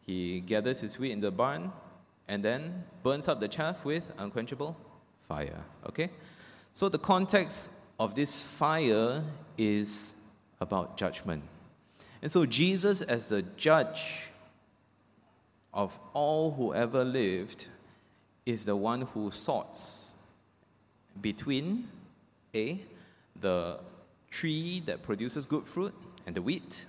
he 0.05 0.41
gathers 0.41 0.79
his 0.81 0.99
wheat 0.99 1.11
in 1.11 1.19
the 1.19 1.31
barn 1.31 1.71
and 2.27 2.43
then 2.45 2.83
burns 3.01 3.27
up 3.27 3.39
the 3.39 3.47
chaff 3.47 3.83
with 3.83 4.11
unquenchable 4.19 4.77
fire. 5.27 5.63
Okay? 5.87 6.11
So 6.71 6.87
the 6.87 6.99
context 6.99 7.71
of 7.99 8.13
this 8.13 8.43
fire 8.43 9.23
is 9.57 10.13
about 10.61 10.97
judgment. 10.97 11.41
And 12.27 12.31
so, 12.33 12.45
Jesus, 12.45 13.01
as 13.01 13.29
the 13.29 13.41
judge 13.55 14.33
of 15.73 15.97
all 16.13 16.51
who 16.51 16.73
ever 16.73 17.05
lived, 17.05 17.67
is 18.45 18.65
the 18.65 18.75
one 18.75 19.03
who 19.03 19.31
sorts 19.31 20.13
between 21.21 21.87
A, 22.53 22.81
the 23.39 23.79
tree 24.29 24.83
that 24.87 25.03
produces 25.03 25.45
good 25.45 25.63
fruit 25.63 25.93
and 26.25 26.35
the 26.35 26.41
wheat. 26.41 26.85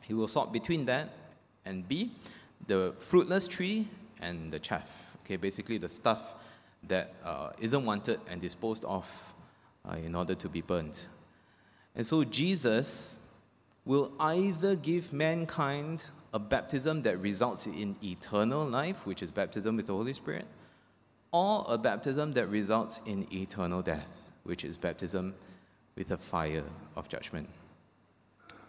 He 0.00 0.14
will 0.14 0.26
sort 0.26 0.52
between 0.52 0.84
that 0.86 1.10
and 1.64 1.86
B, 1.86 2.10
the 2.66 2.92
fruitless 2.98 3.46
tree 3.46 3.86
and 4.20 4.50
the 4.50 4.58
chaff. 4.58 5.16
Okay, 5.24 5.36
basically 5.36 5.78
the 5.78 5.88
stuff 5.88 6.34
that 6.88 7.14
uh, 7.24 7.50
not 7.60 7.84
wanted 7.84 8.18
and 8.28 8.40
disposed 8.40 8.84
of 8.84 9.32
uh, 9.88 9.94
in 9.94 10.16
order 10.16 10.34
to 10.34 10.48
be 10.48 10.60
burnt. 10.60 11.06
And 11.94 12.04
so 12.04 12.24
Jesus 12.24 13.19
will 13.84 14.12
either 14.20 14.76
give 14.76 15.12
mankind 15.12 16.06
a 16.32 16.38
baptism 16.38 17.02
that 17.02 17.18
results 17.18 17.66
in 17.66 17.96
eternal 18.02 18.64
life, 18.64 19.06
which 19.06 19.22
is 19.22 19.30
baptism 19.30 19.76
with 19.76 19.86
the 19.86 19.92
Holy 19.92 20.12
Spirit, 20.12 20.46
or 21.32 21.64
a 21.68 21.78
baptism 21.78 22.32
that 22.34 22.46
results 22.48 23.00
in 23.06 23.26
eternal 23.32 23.82
death, 23.82 24.32
which 24.44 24.64
is 24.64 24.76
baptism 24.76 25.34
with 25.96 26.08
the 26.08 26.18
fire 26.18 26.64
of 26.96 27.08
judgment. 27.08 27.48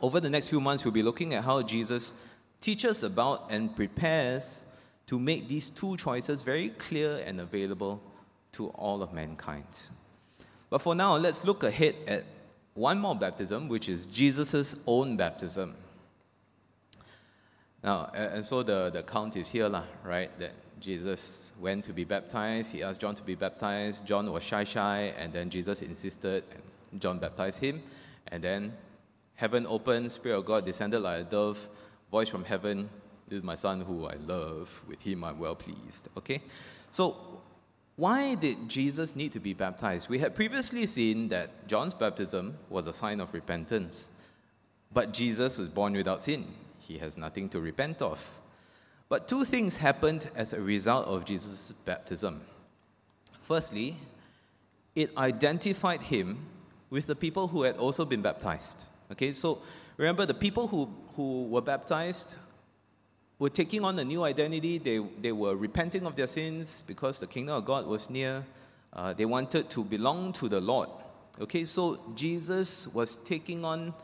Over 0.01 0.19
the 0.19 0.29
next 0.29 0.47
few 0.49 0.59
months, 0.59 0.83
we'll 0.83 0.93
be 0.93 1.03
looking 1.03 1.33
at 1.33 1.43
how 1.43 1.61
Jesus 1.61 2.13
teaches 2.59 3.03
about 3.03 3.47
and 3.51 3.75
prepares 3.75 4.65
to 5.07 5.19
make 5.19 5.47
these 5.47 5.69
two 5.69 5.97
choices 5.97 6.41
very 6.41 6.69
clear 6.69 7.21
and 7.25 7.39
available 7.39 8.01
to 8.53 8.67
all 8.69 9.03
of 9.03 9.13
mankind. 9.13 9.65
But 10.69 10.81
for 10.81 10.95
now, 10.95 11.17
let's 11.17 11.43
look 11.43 11.63
ahead 11.63 11.95
at 12.07 12.23
one 12.73 12.99
more 12.99 13.15
baptism, 13.15 13.67
which 13.67 13.89
is 13.89 14.05
Jesus' 14.05 14.75
own 14.87 15.17
baptism. 15.17 15.75
Now, 17.83 18.11
and 18.13 18.45
so 18.45 18.63
the, 18.63 18.89
the 18.91 19.03
count 19.03 19.35
is 19.35 19.49
here, 19.49 19.67
lah, 19.67 19.83
right? 20.03 20.29
That 20.39 20.53
Jesus 20.79 21.51
went 21.59 21.83
to 21.85 21.93
be 21.93 22.03
baptized. 22.03 22.71
He 22.71 22.83
asked 22.83 23.01
John 23.01 23.15
to 23.15 23.23
be 23.23 23.35
baptized. 23.35 24.05
John 24.05 24.31
was 24.31 24.43
shy, 24.43 24.63
shy, 24.63 25.13
and 25.17 25.33
then 25.33 25.49
Jesus 25.49 25.81
insisted, 25.81 26.43
and 26.91 27.01
John 27.01 27.19
baptized 27.19 27.59
him. 27.59 27.81
And 28.27 28.43
then 28.43 28.73
heaven 29.35 29.65
opened, 29.67 30.11
Spirit 30.11 30.37
of 30.37 30.45
God 30.45 30.65
descended 30.65 31.01
like 31.01 31.21
a 31.21 31.23
dove, 31.23 31.67
voice 32.11 32.29
from 32.29 32.43
heaven, 32.43 32.89
This 33.27 33.37
is 33.37 33.43
my 33.43 33.55
son 33.55 33.81
who 33.81 34.05
I 34.05 34.15
love, 34.27 34.83
with 34.87 35.01
him 35.01 35.23
I'm 35.23 35.39
well 35.39 35.55
pleased. 35.55 36.09
Okay? 36.17 36.41
So 36.91 37.40
why 38.01 38.33
did 38.33 38.67
Jesus 38.67 39.15
need 39.15 39.31
to 39.33 39.39
be 39.39 39.53
baptized? 39.53 40.09
We 40.09 40.17
had 40.17 40.33
previously 40.33 40.87
seen 40.87 41.29
that 41.29 41.67
John's 41.67 41.93
baptism 41.93 42.57
was 42.67 42.87
a 42.87 42.93
sign 42.93 43.19
of 43.19 43.31
repentance, 43.31 44.09
but 44.91 45.13
Jesus 45.13 45.59
was 45.59 45.69
born 45.69 45.93
without 45.93 46.23
sin. 46.23 46.47
He 46.79 46.97
has 46.97 47.15
nothing 47.15 47.47
to 47.49 47.59
repent 47.59 48.01
of. 48.01 48.27
But 49.07 49.27
two 49.27 49.45
things 49.45 49.77
happened 49.77 50.31
as 50.35 50.51
a 50.51 50.59
result 50.59 51.05
of 51.05 51.25
Jesus' 51.25 51.73
baptism. 51.85 52.41
Firstly, 53.39 53.97
it 54.95 55.15
identified 55.15 56.01
him 56.01 56.39
with 56.89 57.05
the 57.05 57.15
people 57.15 57.49
who 57.49 57.61
had 57.61 57.77
also 57.77 58.03
been 58.03 58.23
baptized. 58.23 58.85
Okay, 59.11 59.31
so 59.31 59.59
remember 59.97 60.25
the 60.25 60.33
people 60.33 60.67
who, 60.67 60.89
who 61.15 61.43
were 61.43 61.61
baptized 61.61 62.39
were 63.41 63.49
taking 63.49 63.83
on 63.83 63.97
a 63.97 64.05
new 64.05 64.23
identity. 64.23 64.77
They, 64.77 64.99
they 65.19 65.31
were 65.31 65.55
repenting 65.55 66.05
of 66.05 66.15
their 66.15 66.27
sins 66.27 66.83
because 66.85 67.19
the 67.19 67.25
kingdom 67.25 67.55
of 67.55 67.65
God 67.65 67.87
was 67.87 68.07
near. 68.07 68.45
Uh, 68.93 69.13
they 69.13 69.25
wanted 69.25 69.67
to 69.71 69.83
belong 69.83 70.31
to 70.33 70.47
the 70.47 70.61
Lord. 70.61 70.89
Okay, 71.39 71.65
so 71.65 71.97
Jesus 72.13 72.87
was 72.89 73.15
taking 73.25 73.65
on, 73.65 73.95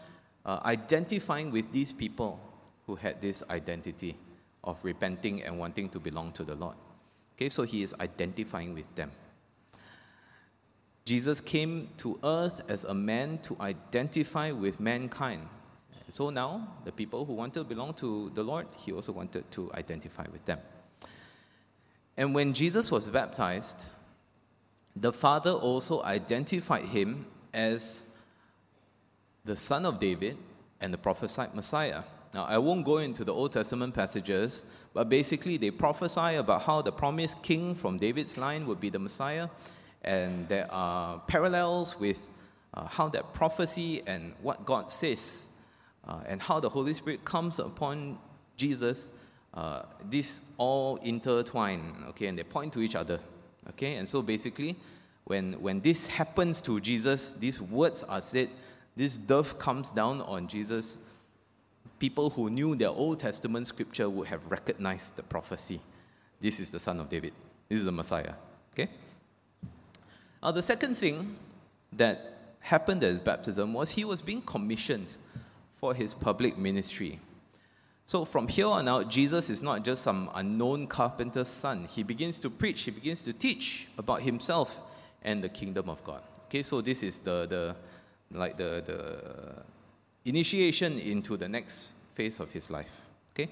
uh, 0.43 0.61
identifying 0.65 1.51
with 1.51 1.71
these 1.71 1.93
people 1.93 2.39
who 2.87 2.95
had 2.95 3.21
this 3.21 3.43
identity 3.51 4.17
of 4.63 4.83
repenting 4.83 5.43
and 5.43 5.59
wanting 5.59 5.87
to 5.89 5.99
belong 5.99 6.31
to 6.31 6.43
the 6.43 6.55
Lord. 6.55 6.75
Okay, 7.35 7.49
so 7.49 7.61
he 7.61 7.83
is 7.83 7.93
identifying 7.99 8.73
with 8.73 8.95
them. 8.95 9.11
Jesus 11.05 11.41
came 11.41 11.89
to 11.97 12.19
earth 12.23 12.63
as 12.67 12.85
a 12.85 12.93
man 12.95 13.37
to 13.43 13.55
identify 13.61 14.51
with 14.51 14.79
mankind. 14.79 15.47
So 16.09 16.29
now, 16.29 16.67
the 16.85 16.91
people 16.91 17.25
who 17.25 17.33
wanted 17.33 17.59
to 17.59 17.63
belong 17.65 17.93
to 17.95 18.31
the 18.33 18.43
Lord, 18.43 18.67
he 18.77 18.93
also 18.93 19.11
wanted 19.11 19.49
to 19.51 19.71
identify 19.73 20.25
with 20.31 20.45
them. 20.45 20.59
And 22.15 22.33
when 22.33 22.53
Jesus 22.53 22.89
was 22.89 23.07
baptized, 23.07 23.91
the 24.95 25.11
Father 25.11 25.51
also 25.51 26.01
identified 26.03 26.85
him 26.85 27.25
as 27.53 28.03
the 29.45 29.55
son 29.55 29.85
of 29.85 29.99
David 29.99 30.37
and 30.81 30.93
the 30.93 30.97
prophesied 30.97 31.53
Messiah. 31.53 32.03
Now, 32.33 32.45
I 32.45 32.57
won't 32.57 32.85
go 32.85 32.97
into 32.97 33.23
the 33.23 33.33
Old 33.33 33.51
Testament 33.51 33.93
passages, 33.93 34.65
but 34.93 35.09
basically 35.09 35.57
they 35.57 35.71
prophesy 35.71 36.35
about 36.35 36.63
how 36.63 36.81
the 36.81 36.91
promised 36.91 37.41
king 37.41 37.75
from 37.75 37.97
David's 37.97 38.37
line 38.37 38.65
would 38.67 38.79
be 38.79 38.89
the 38.89 38.99
Messiah, 38.99 39.49
and 40.03 40.47
there 40.47 40.71
are 40.71 41.19
parallels 41.27 41.99
with 41.99 42.29
uh, 42.73 42.85
how 42.87 43.07
that 43.09 43.33
prophecy 43.33 44.03
and 44.05 44.33
what 44.41 44.65
God 44.65 44.91
says, 44.91 45.46
uh, 46.07 46.19
and 46.27 46.41
how 46.41 46.59
the 46.59 46.69
Holy 46.69 46.93
Spirit 46.93 47.23
comes 47.25 47.59
upon 47.59 48.17
Jesus. 48.55 49.09
Uh, 49.53 49.83
all 50.57 50.97
intertwine, 50.97 51.81
okay, 52.09 52.27
and 52.27 52.37
they 52.37 52.43
point 52.43 52.71
to 52.73 52.79
each 52.79 52.95
other, 52.95 53.19
okay, 53.69 53.95
and 53.95 54.07
so 54.07 54.21
basically, 54.21 54.75
when 55.25 55.53
when 55.53 55.81
this 55.81 56.05
happens 56.05 56.61
to 56.61 56.79
Jesus, 56.79 57.33
these 57.39 57.61
words 57.61 58.03
are 58.03 58.21
said. 58.21 58.49
This 58.95 59.17
dove 59.17 59.59
comes 59.59 59.91
down 59.91 60.21
on 60.21 60.47
Jesus 60.47 60.97
people 61.99 62.29
who 62.29 62.49
knew 62.49 62.75
their 62.75 62.89
Old 62.89 63.19
Testament 63.19 63.67
scripture 63.67 64.09
would 64.09 64.27
have 64.27 64.49
recognized 64.51 65.15
the 65.15 65.23
prophecy. 65.23 65.79
This 66.39 66.59
is 66.59 66.69
the 66.69 66.79
son 66.79 66.99
of 66.99 67.09
David. 67.09 67.33
This 67.69 67.79
is 67.79 67.85
the 67.85 67.91
Messiah. 67.91 68.33
Okay? 68.73 68.89
Now, 70.41 70.51
the 70.51 70.61
second 70.61 70.95
thing 70.95 71.35
that 71.93 72.55
happened 72.59 73.03
at 73.03 73.11
his 73.11 73.19
baptism 73.19 73.73
was 73.73 73.91
he 73.91 74.05
was 74.05 74.21
being 74.21 74.41
commissioned 74.41 75.15
for 75.79 75.93
his 75.93 76.13
public 76.13 76.57
ministry. 76.57 77.19
So, 78.03 78.23
from 78.23 78.47
here 78.47 78.67
on 78.67 78.87
out, 78.87 79.09
Jesus 79.09 79.49
is 79.49 79.61
not 79.61 79.83
just 79.83 80.03
some 80.03 80.29
unknown 80.33 80.87
carpenter's 80.87 81.49
son. 81.49 81.87
He 81.89 82.03
begins 82.03 82.37
to 82.39 82.49
preach, 82.49 82.83
he 82.83 82.91
begins 82.91 83.21
to 83.23 83.33
teach 83.33 83.87
about 83.97 84.21
himself 84.21 84.81
and 85.23 85.43
the 85.43 85.49
kingdom 85.49 85.89
of 85.89 86.03
God. 86.03 86.21
Okay, 86.45 86.63
so 86.63 86.79
this 86.79 87.03
is 87.03 87.19
the, 87.19 87.45
the 87.45 87.75
like 88.31 88.57
the, 88.57 88.83
the 88.85 90.29
initiation 90.29 90.99
into 90.99 91.37
the 91.37 91.47
next 91.47 91.93
phase 92.13 92.39
of 92.39 92.51
his 92.51 92.69
life. 92.69 92.89
Okay? 93.33 93.49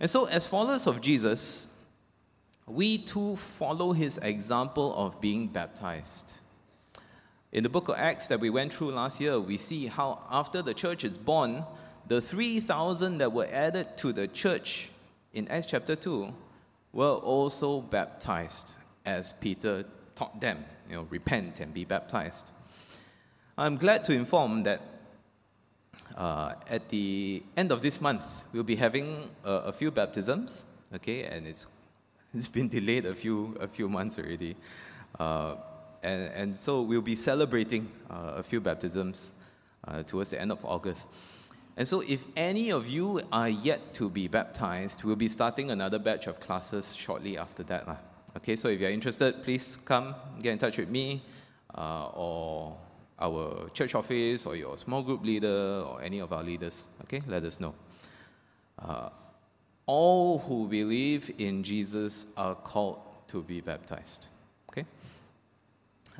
And 0.00 0.08
so, 0.08 0.26
as 0.26 0.46
followers 0.46 0.86
of 0.86 1.00
Jesus, 1.00 1.66
we 2.66 2.98
too 2.98 3.36
follow 3.36 3.92
his 3.92 4.18
example 4.22 4.94
of 4.96 5.20
being 5.20 5.46
baptized. 5.46 6.38
In 7.50 7.62
the 7.62 7.70
book 7.70 7.88
of 7.88 7.94
Acts 7.96 8.26
that 8.26 8.40
we 8.40 8.50
went 8.50 8.74
through 8.74 8.90
last 8.90 9.20
year, 9.20 9.40
we 9.40 9.56
see 9.56 9.86
how 9.86 10.22
after 10.30 10.60
the 10.60 10.74
church 10.74 11.02
is 11.02 11.16
born, 11.16 11.64
the 12.06 12.20
3,000 12.20 13.18
that 13.18 13.32
were 13.32 13.48
added 13.50 13.96
to 13.98 14.12
the 14.12 14.28
church 14.28 14.90
in 15.32 15.48
Acts 15.48 15.66
chapter 15.66 15.96
2 15.96 16.32
were 16.92 17.14
also 17.14 17.80
baptized 17.80 18.74
as 19.06 19.32
Peter 19.32 19.84
taught 20.14 20.38
them, 20.40 20.62
you 20.90 20.96
know, 20.96 21.06
repent 21.08 21.60
and 21.60 21.72
be 21.72 21.86
baptized. 21.86 22.50
I'm 23.56 23.76
glad 23.76 24.04
to 24.04 24.12
inform 24.12 24.64
that 24.64 24.82
uh, 26.16 26.54
at 26.68 26.88
the 26.90 27.42
end 27.56 27.72
of 27.72 27.80
this 27.80 28.00
month, 28.00 28.26
we'll 28.52 28.62
be 28.62 28.76
having 28.76 29.30
a, 29.44 29.52
a, 29.52 29.72
few 29.72 29.90
baptisms, 29.90 30.66
okay, 30.94 31.24
and 31.24 31.46
it's, 31.46 31.66
it's 32.34 32.48
been 32.48 32.68
delayed 32.68 33.06
a 33.06 33.14
few, 33.14 33.56
a 33.60 33.68
few 33.68 33.88
months 33.88 34.18
already. 34.18 34.54
Uh, 35.18 35.54
and, 36.02 36.32
and 36.34 36.56
so 36.56 36.82
we'll 36.82 37.02
be 37.02 37.16
celebrating 37.16 37.90
uh, 38.10 38.34
a 38.36 38.42
few 38.42 38.60
baptisms 38.60 39.34
uh, 39.86 40.02
towards 40.02 40.30
the 40.30 40.40
end 40.40 40.52
of 40.52 40.64
August. 40.64 41.08
And 41.76 41.86
so, 41.86 42.02
if 42.08 42.26
any 42.36 42.72
of 42.72 42.88
you 42.88 43.20
are 43.30 43.48
yet 43.48 43.94
to 43.94 44.10
be 44.10 44.26
baptized, 44.26 45.04
we'll 45.04 45.14
be 45.14 45.28
starting 45.28 45.70
another 45.70 46.00
batch 46.00 46.26
of 46.26 46.40
classes 46.40 46.94
shortly 46.96 47.38
after 47.38 47.62
that. 47.64 47.86
Lah. 47.86 47.96
Okay, 48.36 48.56
so 48.56 48.68
if 48.68 48.80
you're 48.80 48.90
interested, 48.90 49.42
please 49.44 49.78
come 49.84 50.14
get 50.42 50.52
in 50.52 50.58
touch 50.58 50.76
with 50.78 50.88
me 50.88 51.22
uh, 51.76 52.08
or 52.08 52.76
our 53.20 53.68
church 53.70 53.94
office 53.94 54.44
or 54.44 54.56
your 54.56 54.76
small 54.76 55.02
group 55.02 55.24
leader 55.24 55.84
or 55.86 56.02
any 56.02 56.18
of 56.18 56.32
our 56.32 56.42
leaders. 56.42 56.88
Okay, 57.02 57.22
let 57.28 57.44
us 57.44 57.60
know. 57.60 57.74
Uh, 58.78 59.10
all 59.86 60.38
who 60.40 60.68
believe 60.68 61.32
in 61.38 61.62
Jesus 61.62 62.26
are 62.36 62.54
called 62.54 63.00
to 63.28 63.42
be 63.42 63.60
baptized. 63.60 64.26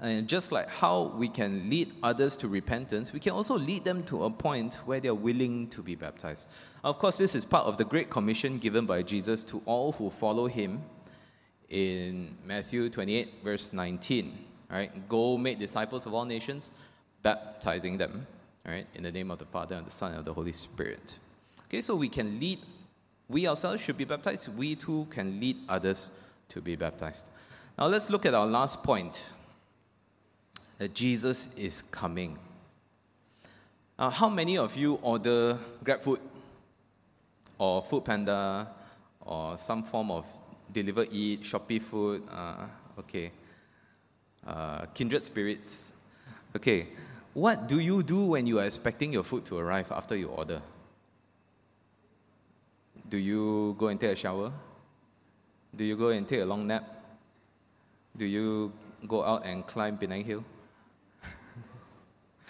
And 0.00 0.28
just 0.28 0.52
like 0.52 0.68
how 0.68 1.12
we 1.16 1.28
can 1.28 1.68
lead 1.68 1.92
others 2.02 2.36
to 2.38 2.48
repentance, 2.48 3.12
we 3.12 3.18
can 3.18 3.32
also 3.32 3.58
lead 3.58 3.84
them 3.84 4.04
to 4.04 4.24
a 4.24 4.30
point 4.30 4.76
where 4.84 5.00
they 5.00 5.08
are 5.08 5.14
willing 5.14 5.66
to 5.68 5.82
be 5.82 5.96
baptized. 5.96 6.48
Of 6.84 6.98
course, 6.98 7.18
this 7.18 7.34
is 7.34 7.44
part 7.44 7.66
of 7.66 7.78
the 7.78 7.84
Great 7.84 8.08
Commission 8.08 8.58
given 8.58 8.86
by 8.86 9.02
Jesus 9.02 9.42
to 9.44 9.60
all 9.66 9.92
who 9.92 10.10
follow 10.10 10.46
him 10.46 10.82
in 11.68 12.36
Matthew 12.46 12.88
28, 12.88 13.42
verse 13.42 13.72
19. 13.72 14.38
All 14.70 14.76
right, 14.76 15.08
go 15.08 15.36
make 15.36 15.58
disciples 15.58 16.06
of 16.06 16.14
all 16.14 16.24
nations, 16.24 16.70
baptizing 17.22 17.98
them, 17.98 18.26
all 18.66 18.72
right, 18.72 18.86
in 18.94 19.02
the 19.02 19.10
name 19.10 19.30
of 19.32 19.38
the 19.38 19.46
Father 19.46 19.74
and 19.74 19.86
the 19.86 19.90
Son 19.90 20.14
and 20.14 20.24
the 20.24 20.32
Holy 20.32 20.52
Spirit. 20.52 21.18
Okay, 21.64 21.80
so 21.80 21.96
we 21.96 22.08
can 22.08 22.38
lead, 22.38 22.60
we 23.28 23.48
ourselves 23.48 23.82
should 23.82 23.96
be 23.96 24.04
baptized, 24.04 24.48
we 24.56 24.76
too 24.76 25.06
can 25.10 25.40
lead 25.40 25.56
others 25.68 26.12
to 26.50 26.60
be 26.60 26.76
baptized. 26.76 27.26
Now 27.76 27.86
let's 27.86 28.10
look 28.10 28.26
at 28.26 28.34
our 28.34 28.46
last 28.46 28.82
point 28.82 29.30
that 30.78 30.94
Jesus 30.94 31.48
is 31.56 31.82
coming. 31.82 32.38
How 33.98 34.28
many 34.28 34.56
of 34.58 34.76
you 34.76 34.94
order 35.02 35.58
Grab 35.82 36.00
food 36.00 36.20
or 37.58 37.82
Food 37.82 38.04
Panda 38.04 38.68
or 39.20 39.58
some 39.58 39.82
form 39.82 40.10
of 40.10 40.24
deliver 40.72 41.04
eat, 41.10 41.42
Shopee 41.42 41.82
food? 41.82 42.22
Uh, 42.30 42.66
okay 42.98 43.32
uh, 44.48 44.86
kindred 44.94 45.24
spirits. 45.24 45.92
Okay, 46.56 46.88
what 47.34 47.68
do 47.68 47.78
you 47.78 48.02
do 48.02 48.24
when 48.26 48.46
you 48.46 48.58
are 48.58 48.64
expecting 48.64 49.12
your 49.12 49.22
food 49.22 49.44
to 49.46 49.58
arrive 49.58 49.92
after 49.92 50.16
you 50.16 50.28
order? 50.28 50.60
Do 53.08 53.18
you 53.18 53.76
go 53.78 53.88
and 53.88 54.00
take 54.00 54.12
a 54.12 54.16
shower? 54.16 54.52
Do 55.74 55.84
you 55.84 55.96
go 55.96 56.08
and 56.08 56.26
take 56.26 56.40
a 56.40 56.44
long 56.44 56.66
nap? 56.66 56.84
Do 58.16 58.24
you 58.24 58.72
go 59.06 59.22
out 59.22 59.44
and 59.46 59.66
climb 59.66 59.96
Penang 59.98 60.24
Hill? 60.24 60.44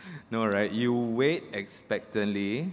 no, 0.30 0.46
right? 0.46 0.70
You 0.70 0.92
wait 0.94 1.44
expectantly. 1.52 2.72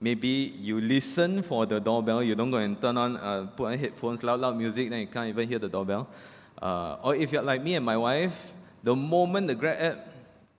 Maybe 0.00 0.54
you 0.60 0.80
listen 0.80 1.42
for 1.42 1.66
the 1.66 1.80
doorbell. 1.80 2.22
You 2.22 2.34
don't 2.34 2.50
go 2.50 2.58
and 2.58 2.80
turn 2.80 2.96
on, 2.96 3.16
uh, 3.16 3.46
put 3.56 3.72
on 3.72 3.78
headphones, 3.78 4.22
loud, 4.22 4.40
loud 4.40 4.56
music, 4.56 4.90
then 4.90 5.00
you 5.00 5.06
can't 5.06 5.28
even 5.28 5.48
hear 5.48 5.58
the 5.58 5.68
doorbell. 5.68 6.08
Uh, 6.60 6.96
or 7.02 7.14
if 7.16 7.32
you're 7.32 7.42
like 7.42 7.62
me 7.62 7.74
and 7.74 7.84
my 7.84 7.96
wife, 7.96 8.52
the 8.82 8.94
moment 8.94 9.48
the 9.48 9.54
Grab 9.54 9.76
app 9.80 10.08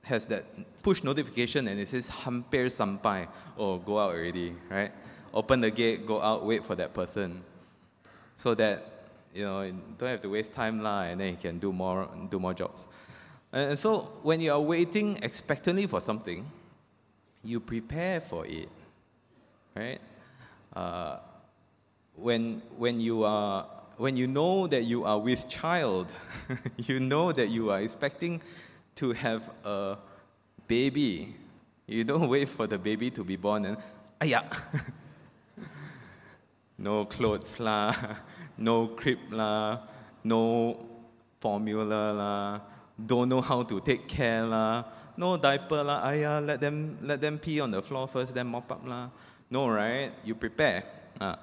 has 0.03 0.25
that 0.25 0.45
push 0.81 1.03
notification 1.03 1.67
and 1.67 1.79
it 1.79 1.87
says 1.87 2.09
Hampir 2.09 2.65
Sampai, 2.65 3.27
oh, 3.57 3.77
go 3.77 3.99
out 3.99 4.11
already, 4.11 4.55
right? 4.69 4.91
Open 5.33 5.61
the 5.61 5.71
gate, 5.71 6.05
go 6.05 6.21
out, 6.21 6.45
wait 6.45 6.65
for 6.65 6.75
that 6.75 6.93
person. 6.93 7.41
So 8.35 8.55
that, 8.55 9.05
you 9.33 9.43
know, 9.43 9.61
you 9.61 9.79
don't 9.97 10.09
have 10.09 10.21
to 10.21 10.29
waste 10.29 10.53
time 10.53 10.81
lah, 10.81 11.03
and 11.03 11.19
then 11.21 11.31
you 11.31 11.37
can 11.37 11.59
do 11.59 11.71
more, 11.71 12.09
do 12.29 12.39
more 12.39 12.53
jobs. 12.53 12.87
And 13.51 13.77
so 13.77 14.11
when 14.21 14.41
you 14.41 14.51
are 14.51 14.61
waiting 14.61 15.17
expectantly 15.23 15.87
for 15.87 15.99
something, 15.99 16.45
you 17.43 17.59
prepare 17.59 18.21
for 18.21 18.45
it, 18.45 18.69
right? 19.75 19.99
Uh, 20.75 21.17
when, 22.15 22.61
when 22.77 22.99
you 22.99 23.23
are 23.23 23.65
when 23.99 24.15
you 24.15 24.27
know 24.27 24.65
that 24.65 24.83
you 24.83 25.03
are 25.03 25.19
with 25.19 25.49
child, 25.49 26.15
you 26.77 27.01
know 27.01 27.33
that 27.33 27.49
you 27.49 27.69
are 27.69 27.81
expecting 27.81 28.41
to 28.95 29.11
have 29.11 29.43
a 29.65 29.97
baby. 30.69 31.35
You 31.85 32.05
don't 32.05 32.29
wait 32.35 32.47
for 32.47 32.65
the 32.65 32.77
baby 32.77 33.11
to 33.11 33.25
be 33.25 33.35
born 33.35 33.65
and, 33.65 33.77
ayah, 34.23 34.45
no 36.77 37.03
clothes 37.03 37.59
lah, 37.59 37.93
no 38.57 38.87
crib 38.87 39.19
lah, 39.31 39.79
no 40.23 40.79
formula 41.41 42.13
lah, 42.13 42.59
don't 43.05 43.29
know 43.29 43.41
how 43.41 43.63
to 43.63 43.79
take 43.79 44.07
care 44.07 44.45
lah, 44.45 44.83
no 45.17 45.37
diaper 45.37 45.83
lah, 45.83 46.05
ayah, 46.05 46.41
let 46.41 46.59
them, 46.59 46.97
let 47.01 47.21
them 47.21 47.37
pee 47.37 47.59
on 47.59 47.71
the 47.71 47.81
floor 47.81 48.07
first, 48.07 48.33
then 48.33 48.47
mop 48.47 48.71
up 48.71 48.85
lah. 48.85 49.09
No, 49.49 49.67
right? 49.67 50.11
You 50.23 50.35
prepare. 50.35 50.83
Uh. 51.19 51.35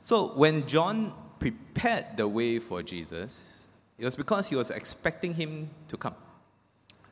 So 0.00 0.28
when 0.34 0.66
John 0.66 1.12
prepared 1.38 2.16
the 2.16 2.26
way 2.26 2.58
for 2.58 2.82
Jesus, 2.82 3.68
it 3.98 4.04
was 4.04 4.16
because 4.16 4.48
he 4.48 4.56
was 4.56 4.70
expecting 4.70 5.34
him 5.34 5.70
to 5.88 5.96
come, 5.96 6.14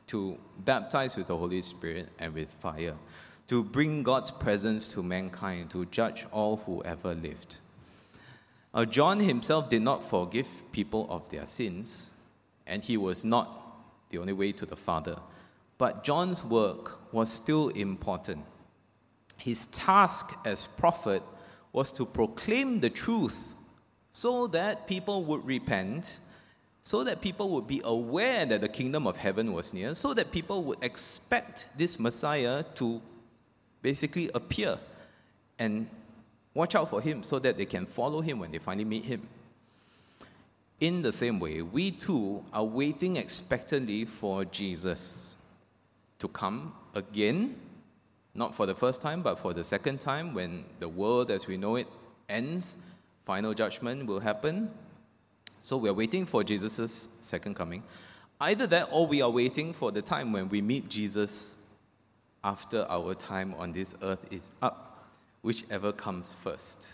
to 0.07 0.37
baptize 0.59 1.15
with 1.15 1.27
the 1.27 1.37
Holy 1.37 1.61
Spirit 1.61 2.09
and 2.19 2.33
with 2.33 2.49
fire, 2.49 2.95
to 3.47 3.63
bring 3.63 4.03
God's 4.03 4.31
presence 4.31 4.91
to 4.93 5.03
mankind, 5.03 5.69
to 5.71 5.85
judge 5.85 6.25
all 6.31 6.57
who 6.57 6.83
ever 6.83 7.13
lived. 7.13 7.57
Now, 8.73 8.85
John 8.85 9.19
himself 9.19 9.69
did 9.69 9.81
not 9.81 10.03
forgive 10.03 10.47
people 10.71 11.07
of 11.09 11.29
their 11.29 11.45
sins, 11.45 12.11
and 12.65 12.83
he 12.83 12.95
was 12.95 13.23
not 13.25 13.60
the 14.11 14.19
only 14.19 14.33
way 14.33 14.51
to 14.51 14.65
the 14.65 14.75
Father. 14.75 15.17
But 15.77 16.03
John's 16.03 16.43
work 16.43 17.11
was 17.11 17.31
still 17.31 17.69
important. 17.69 18.45
His 19.37 19.65
task 19.67 20.37
as 20.45 20.67
prophet 20.67 21.23
was 21.73 21.91
to 21.93 22.05
proclaim 22.05 22.79
the 22.79 22.89
truth 22.89 23.55
so 24.11 24.45
that 24.47 24.85
people 24.87 25.23
would 25.23 25.43
repent, 25.45 26.19
so 26.83 27.03
that 27.03 27.21
people 27.21 27.49
would 27.49 27.65
be 27.65 27.81
aware 27.83 28.45
that 28.45 28.61
the 28.61 28.69
kingdom 28.69 29.07
of 29.07 29.17
heaven 29.17 29.53
was 29.53 29.73
near, 29.73 29.95
so 29.95 30.13
that 30.13 30.31
people 30.31 30.63
would 30.65 30.83
expect 30.83 31.67
this 31.77 31.97
Messiah 31.97 32.63
to 32.75 33.01
basically 33.81 34.29
appear 34.35 34.77
and 35.57 35.87
watch 36.53 36.75
out 36.75 36.89
for 36.89 37.01
him 37.01 37.23
so 37.23 37.39
that 37.39 37.57
they 37.57 37.65
can 37.65 37.85
follow 37.85 38.21
him 38.21 38.39
when 38.39 38.51
they 38.51 38.57
finally 38.57 38.85
meet 38.85 39.05
him. 39.05 39.27
In 40.81 41.03
the 41.03 41.13
same 41.13 41.39
way, 41.39 41.61
we 41.61 41.91
too 41.91 42.43
are 42.51 42.63
waiting 42.63 43.15
expectantly 43.17 44.03
for 44.03 44.45
Jesus 44.45 45.37
to 46.17 46.27
come 46.27 46.73
again, 46.95 47.55
not 48.33 48.55
for 48.55 48.65
the 48.65 48.73
first 48.73 48.99
time, 48.99 49.21
but 49.21 49.37
for 49.37 49.53
the 49.53 49.63
second 49.63 49.99
time 49.99 50.33
when 50.33 50.65
the 50.79 50.89
world 50.89 51.29
as 51.29 51.45
we 51.45 51.55
know 51.55 51.75
it 51.75 51.87
ends, 52.27 52.77
final 53.25 53.53
judgment 53.53 54.07
will 54.07 54.19
happen. 54.19 54.71
So 55.61 55.77
we 55.77 55.87
are 55.87 55.93
waiting 55.93 56.25
for 56.25 56.43
Jesus' 56.43 57.07
second 57.21 57.55
coming. 57.55 57.83
Either 58.39 58.65
that 58.65 58.89
or 58.91 59.05
we 59.05 59.21
are 59.21 59.29
waiting 59.29 59.73
for 59.73 59.91
the 59.91 60.01
time 60.01 60.33
when 60.33 60.49
we 60.49 60.63
meet 60.63 60.89
Jesus 60.89 61.59
after 62.43 62.87
our 62.89 63.13
time 63.13 63.53
on 63.59 63.71
this 63.71 63.93
earth 64.01 64.25
is 64.31 64.51
up, 64.63 65.11
whichever 65.43 65.91
comes 65.91 66.33
first. 66.33 66.91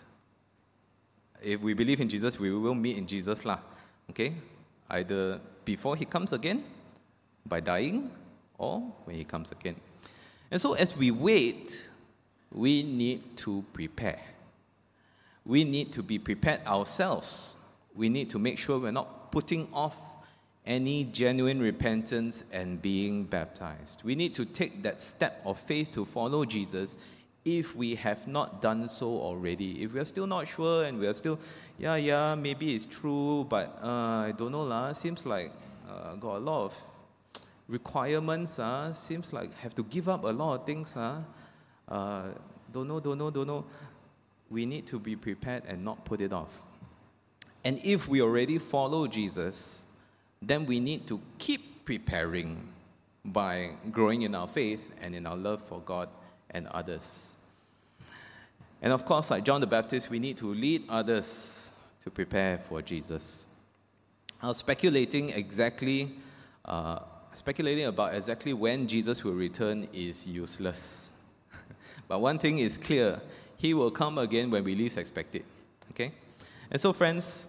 If 1.42 1.62
we 1.62 1.74
believe 1.74 2.02
in 2.02 2.10
Jesus, 2.10 2.38
we 2.38 2.52
will 2.52 2.76
meet 2.76 2.98
in 2.98 3.08
Jesus 3.08 3.46
lah. 3.46 3.60
Okay? 4.10 4.34
Either 4.90 5.40
before 5.66 5.96
he 5.96 6.06
comes 6.06 6.34
again, 6.34 6.64
by 7.46 7.60
dying, 7.60 8.12
or 8.58 8.80
when 9.06 9.16
he 9.16 9.24
comes 9.24 9.52
again. 9.52 9.76
And 10.50 10.60
so 10.60 10.74
as 10.74 10.96
we 10.96 11.12
wait, 11.12 11.88
we 12.52 12.84
need 12.84 13.38
to 13.38 13.64
prepare. 13.74 14.20
We 15.46 15.64
need 15.64 15.92
to 15.94 16.04
be 16.04 16.20
prepared 16.20 16.66
ourselves. 16.66 17.56
We 17.96 18.10
need 18.10 18.30
to 18.32 18.40
make 18.40 18.58
sure 18.58 18.80
we're 18.80 18.92
not 18.92 19.32
putting 19.32 19.68
off 19.74 19.98
any 20.66 21.06
genuine 21.06 21.62
repentance 21.62 22.44
and 22.52 22.82
being 22.82 23.24
baptized. 23.24 24.04
We 24.04 24.16
need 24.16 24.36
to 24.36 24.46
take 24.46 24.84
that 24.84 25.02
step 25.02 25.42
of 25.46 25.58
faith 25.58 25.92
to 25.94 26.04
follow 26.04 26.44
Jesus 26.44 26.98
if 27.48 27.76
we 27.76 27.96
have 27.96 28.28
not 28.28 28.62
done 28.62 28.90
so 28.90 29.08
already. 29.08 29.82
If 29.82 29.94
we 29.94 30.02
are 30.02 30.06
still 30.06 30.28
not 30.28 30.48
sure 30.48 30.84
and 30.84 31.00
we 31.00 31.08
are 31.08 31.14
still, 31.14 31.40
yeah, 31.78 31.96
yeah, 31.96 32.36
maybe 32.36 32.76
it's 32.76 32.86
true, 32.86 33.46
but 33.48 33.80
uh, 33.82 34.28
I 34.28 34.34
don't 34.36 34.52
know, 34.52 34.64
lah. 34.64 34.92
Seems 34.92 35.26
like 35.26 35.52
uh, 35.90 36.16
got 36.16 36.36
a 36.36 36.44
lot 36.44 36.66
of 36.66 36.76
requirements. 37.70 38.60
Uh, 38.60 38.92
seems 38.92 39.32
like 39.32 39.54
have 39.60 39.74
to 39.76 39.84
give 39.84 40.10
up 40.10 40.26
a 40.26 40.28
lot 40.28 40.60
of 40.60 40.66
things. 40.66 40.98
Uh, 40.98 41.22
uh, 41.88 42.32
don't 42.74 42.88
know, 42.88 43.00
don't 43.00 43.18
know, 43.18 43.32
don't 43.32 43.48
know. 43.48 43.64
We 44.50 44.66
need 44.66 44.86
to 44.88 45.00
be 45.00 45.16
prepared 45.16 45.64
and 45.68 45.86
not 45.86 46.04
put 46.04 46.20
it 46.20 46.34
off. 46.34 46.64
And 47.64 47.80
if 47.84 48.10
we 48.10 48.22
already 48.22 48.58
follow 48.58 49.08
Jesus, 49.08 49.86
then 50.42 50.66
we 50.66 50.82
need 50.82 51.08
to 51.08 51.22
keep 51.38 51.86
preparing 51.86 52.74
by 53.24 53.72
growing 53.90 54.24
in 54.24 54.36
our 54.36 54.48
faith 54.48 54.92
and 55.02 55.16
in 55.16 55.26
our 55.26 55.38
love 55.38 55.62
for 55.62 55.80
God 55.80 56.10
and 56.52 56.68
others. 56.68 57.37
And 58.82 58.94
of 58.94 59.06
course, 59.06 59.32
like 59.32 59.44
John 59.44 59.62
the 59.62 59.68
Baptist, 59.68 60.10
we 60.10 60.20
need 60.20 60.38
to 60.38 60.54
lead 60.54 60.84
others 60.90 61.72
to 62.04 62.12
prepare 62.12 62.58
for 62.58 62.82
Jesus. 62.82 63.48
I 64.42 64.48
was 64.48 64.58
speculating 64.58 65.30
exactly, 65.30 66.12
uh, 66.64 67.00
speculating 67.34 67.86
about 67.86 68.14
exactly 68.14 68.54
when 68.54 68.88
Jesus 68.88 69.24
will 69.24 69.34
return 69.34 69.88
is 69.94 70.28
useless. 70.28 71.12
but 72.08 72.22
one 72.22 72.38
thing 72.38 72.60
is 72.60 72.78
clear 72.78 73.20
He 73.58 73.74
will 73.74 73.90
come 73.90 74.20
again 74.20 74.52
when 74.52 74.64
we 74.64 74.76
least 74.76 74.98
expect 74.98 75.36
it. 75.36 75.46
Okay? 75.92 76.12
And 76.70 76.80
so, 76.80 76.94
friends, 76.94 77.48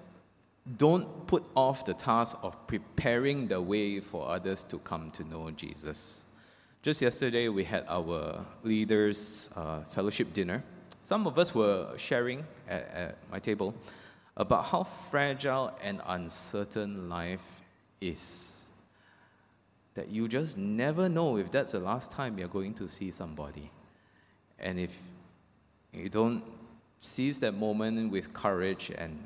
don't 0.76 1.26
put 1.26 1.44
off 1.54 1.84
the 1.84 1.94
task 1.94 2.38
of 2.42 2.66
preparing 2.66 3.48
the 3.48 3.60
way 3.60 4.00
for 4.00 4.28
others 4.28 4.64
to 4.64 4.78
come 4.78 5.10
to 5.12 5.24
know 5.24 5.50
Jesus. 5.50 6.24
Just 6.82 7.02
yesterday, 7.02 7.48
we 7.48 7.64
had 7.64 7.84
our 7.88 8.44
leaders' 8.62 9.50
uh, 9.56 9.80
fellowship 9.80 10.32
dinner. 10.32 10.62
Some 11.08 11.26
of 11.26 11.38
us 11.38 11.54
were 11.54 11.96
sharing 11.96 12.44
at, 12.68 12.90
at 12.92 13.18
my 13.32 13.38
table 13.38 13.72
about 14.36 14.66
how 14.66 14.82
fragile 14.82 15.72
and 15.82 16.02
uncertain 16.06 17.08
life 17.08 17.62
is. 17.98 18.68
That 19.94 20.10
you 20.10 20.28
just 20.28 20.58
never 20.58 21.08
know 21.08 21.38
if 21.38 21.50
that's 21.50 21.72
the 21.72 21.80
last 21.80 22.10
time 22.10 22.36
you're 22.36 22.46
going 22.46 22.74
to 22.74 22.86
see 22.86 23.10
somebody. 23.10 23.70
And 24.58 24.78
if 24.78 24.94
you 25.94 26.10
don't 26.10 26.44
seize 27.00 27.40
that 27.40 27.52
moment 27.54 28.12
with 28.12 28.34
courage 28.34 28.92
and 28.94 29.18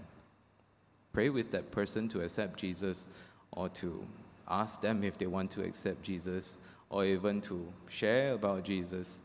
pray 1.12 1.30
with 1.30 1.50
that 1.50 1.72
person 1.72 2.08
to 2.10 2.20
accept 2.20 2.60
Jesus 2.60 3.08
or 3.50 3.68
to 3.70 4.06
ask 4.46 4.80
them 4.80 5.02
if 5.02 5.18
they 5.18 5.26
want 5.26 5.50
to 5.50 5.64
accept 5.64 6.04
Jesus 6.04 6.60
or 6.90 7.04
even 7.04 7.40
to 7.40 7.66
share 7.88 8.34
about 8.34 8.62
Jesus, 8.62 9.18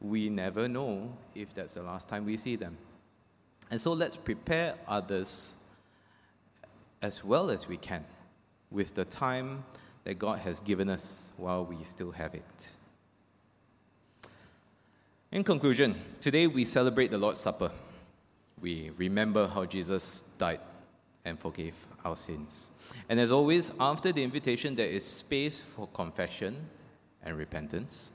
we 0.00 0.28
never 0.28 0.68
know 0.68 1.12
if 1.34 1.54
that's 1.54 1.74
the 1.74 1.82
last 1.82 2.08
time 2.08 2.24
we 2.24 2.36
see 2.36 2.56
them. 2.56 2.76
And 3.70 3.80
so 3.80 3.92
let's 3.92 4.16
prepare 4.16 4.74
others 4.86 5.56
as 7.02 7.24
well 7.24 7.50
as 7.50 7.68
we 7.68 7.76
can 7.76 8.04
with 8.70 8.94
the 8.94 9.04
time 9.04 9.64
that 10.04 10.18
God 10.18 10.38
has 10.40 10.60
given 10.60 10.88
us 10.88 11.32
while 11.36 11.64
we 11.64 11.82
still 11.84 12.10
have 12.12 12.34
it. 12.34 12.68
In 15.30 15.44
conclusion, 15.44 15.94
today 16.20 16.46
we 16.46 16.64
celebrate 16.64 17.10
the 17.10 17.18
Lord's 17.18 17.40
Supper. 17.40 17.70
We 18.60 18.90
remember 18.96 19.46
how 19.46 19.66
Jesus 19.66 20.24
died 20.38 20.60
and 21.24 21.38
forgave 21.38 21.74
our 22.04 22.16
sins. 22.16 22.70
And 23.08 23.20
as 23.20 23.30
always, 23.30 23.70
after 23.78 24.12
the 24.12 24.22
invitation, 24.22 24.74
there 24.74 24.88
is 24.88 25.04
space 25.04 25.60
for 25.60 25.86
confession 25.88 26.56
and 27.22 27.36
repentance. 27.36 28.12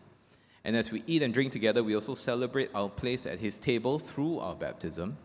And 0.65 0.75
as 0.75 0.91
we 0.91 1.03
eat 1.07 1.21
and 1.21 1.33
drink 1.33 1.51
together, 1.51 1.83
we 1.83 1.93
also 1.93 2.13
celebrate 2.13 2.69
our 2.73 2.89
place 2.89 3.25
at 3.25 3.39
His 3.39 3.59
table 3.59 3.99
through 3.99 4.39
our 4.39 4.55
baptism. 4.55 5.17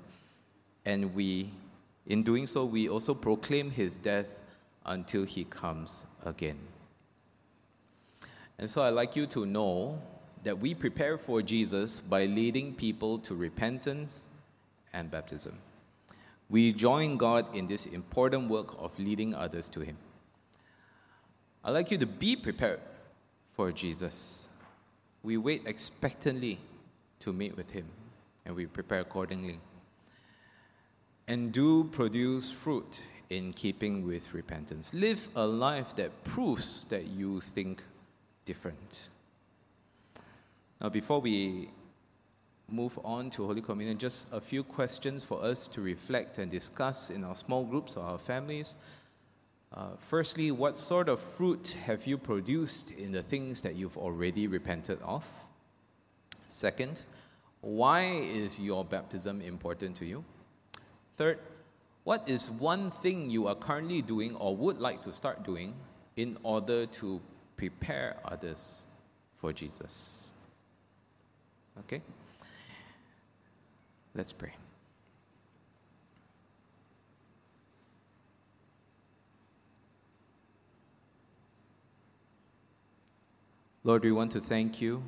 And 0.84 1.14
we, 1.14 1.51
in 2.07 2.22
doing 2.22 2.47
so, 2.47 2.64
we 2.64 2.89
also 2.89 3.14
proclaim 3.14 3.70
His 3.70 3.97
death 3.97 4.28
until 4.84 5.24
He 5.24 5.45
comes 5.45 6.05
again. 6.24 6.59
And 8.59 8.68
so 8.68 8.82
I'd 8.82 8.91
like 8.91 9.14
you 9.14 9.26
to 9.26 9.47
know 9.47 10.01
that 10.43 10.59
we 10.59 10.74
prepare 10.74 11.18
for 11.18 11.43
Jesus 11.43 12.01
by 12.01 12.24
leading 12.24 12.74
people 12.74 13.18
to 13.20 13.34
repentance 13.34 14.26
and 14.93 15.11
baptism 15.11 15.57
we 16.51 16.72
join 16.72 17.16
God 17.16 17.55
in 17.55 17.66
this 17.66 17.86
important 17.86 18.49
work 18.49 18.74
of 18.78 18.99
leading 18.99 19.34
others 19.34 19.68
to 19.70 19.80
Him. 19.80 19.97
I'd 21.62 21.72
like 21.72 21.91
you 21.91 21.99
to 21.99 22.07
be 22.07 22.36
prepared 22.36 22.80
for 23.55 23.70
Jesus. 23.72 24.47
We 25.22 25.36
wait 25.36 25.66
expectantly 25.66 26.58
to 27.20 27.32
meet 27.32 27.56
with 27.56 27.70
Him, 27.70 27.86
and 28.46 28.54
we 28.54 28.66
prepare 28.66 29.00
accordingly. 29.00 29.60
And 31.26 31.52
do 31.52 31.84
produce 31.84 32.50
fruit 32.50 33.02
in 33.30 33.52
keeping 33.52 34.06
with 34.06 34.32
repentance. 34.32 34.94
Live 34.94 35.28
a 35.36 35.46
life 35.46 35.94
that 35.96 36.24
proves 36.24 36.84
that 36.84 37.06
you 37.06 37.40
think 37.40 37.82
different. 38.44 39.08
Now, 40.80 40.88
before 40.88 41.20
we 41.20 41.68
move 42.68 42.98
on 43.04 43.30
to 43.30 43.46
Holy 43.46 43.60
Communion, 43.60 43.98
just 43.98 44.32
a 44.32 44.40
few 44.40 44.62
questions 44.62 45.24
for 45.24 45.42
us 45.42 45.68
to 45.68 45.80
reflect 45.80 46.38
and 46.38 46.50
discuss 46.50 47.10
in 47.10 47.24
our 47.24 47.34
small 47.34 47.64
groups 47.64 47.96
or 47.96 48.04
our 48.04 48.18
families. 48.18 48.76
Uh, 49.72 49.88
firstly, 49.98 50.50
what 50.50 50.76
sort 50.76 51.08
of 51.08 51.20
fruit 51.20 51.76
have 51.84 52.06
you 52.06 52.16
produced 52.16 52.92
in 52.92 53.12
the 53.12 53.22
things 53.22 53.60
that 53.60 53.74
you've 53.74 53.98
already 53.98 54.46
repented 54.46 54.98
of? 55.02 55.28
Second, 56.46 57.02
why 57.60 58.04
is 58.04 58.58
your 58.58 58.84
baptism 58.84 59.40
important 59.42 59.94
to 59.96 60.06
you? 60.06 60.24
Third, 61.16 61.38
what 62.04 62.26
is 62.26 62.50
one 62.50 62.90
thing 62.90 63.28
you 63.28 63.46
are 63.48 63.54
currently 63.54 64.00
doing 64.00 64.34
or 64.36 64.56
would 64.56 64.78
like 64.78 65.02
to 65.02 65.12
start 65.12 65.44
doing 65.44 65.74
in 66.16 66.38
order 66.42 66.86
to 66.86 67.20
prepare 67.56 68.16
others 68.24 68.86
for 69.36 69.52
Jesus? 69.52 70.32
Okay? 71.80 72.00
Let's 74.14 74.32
pray. 74.32 74.52
Lord, 83.89 84.05
we 84.05 84.12
want 84.12 84.32
to 84.32 84.41
thank 84.41 84.82
you 84.82 85.03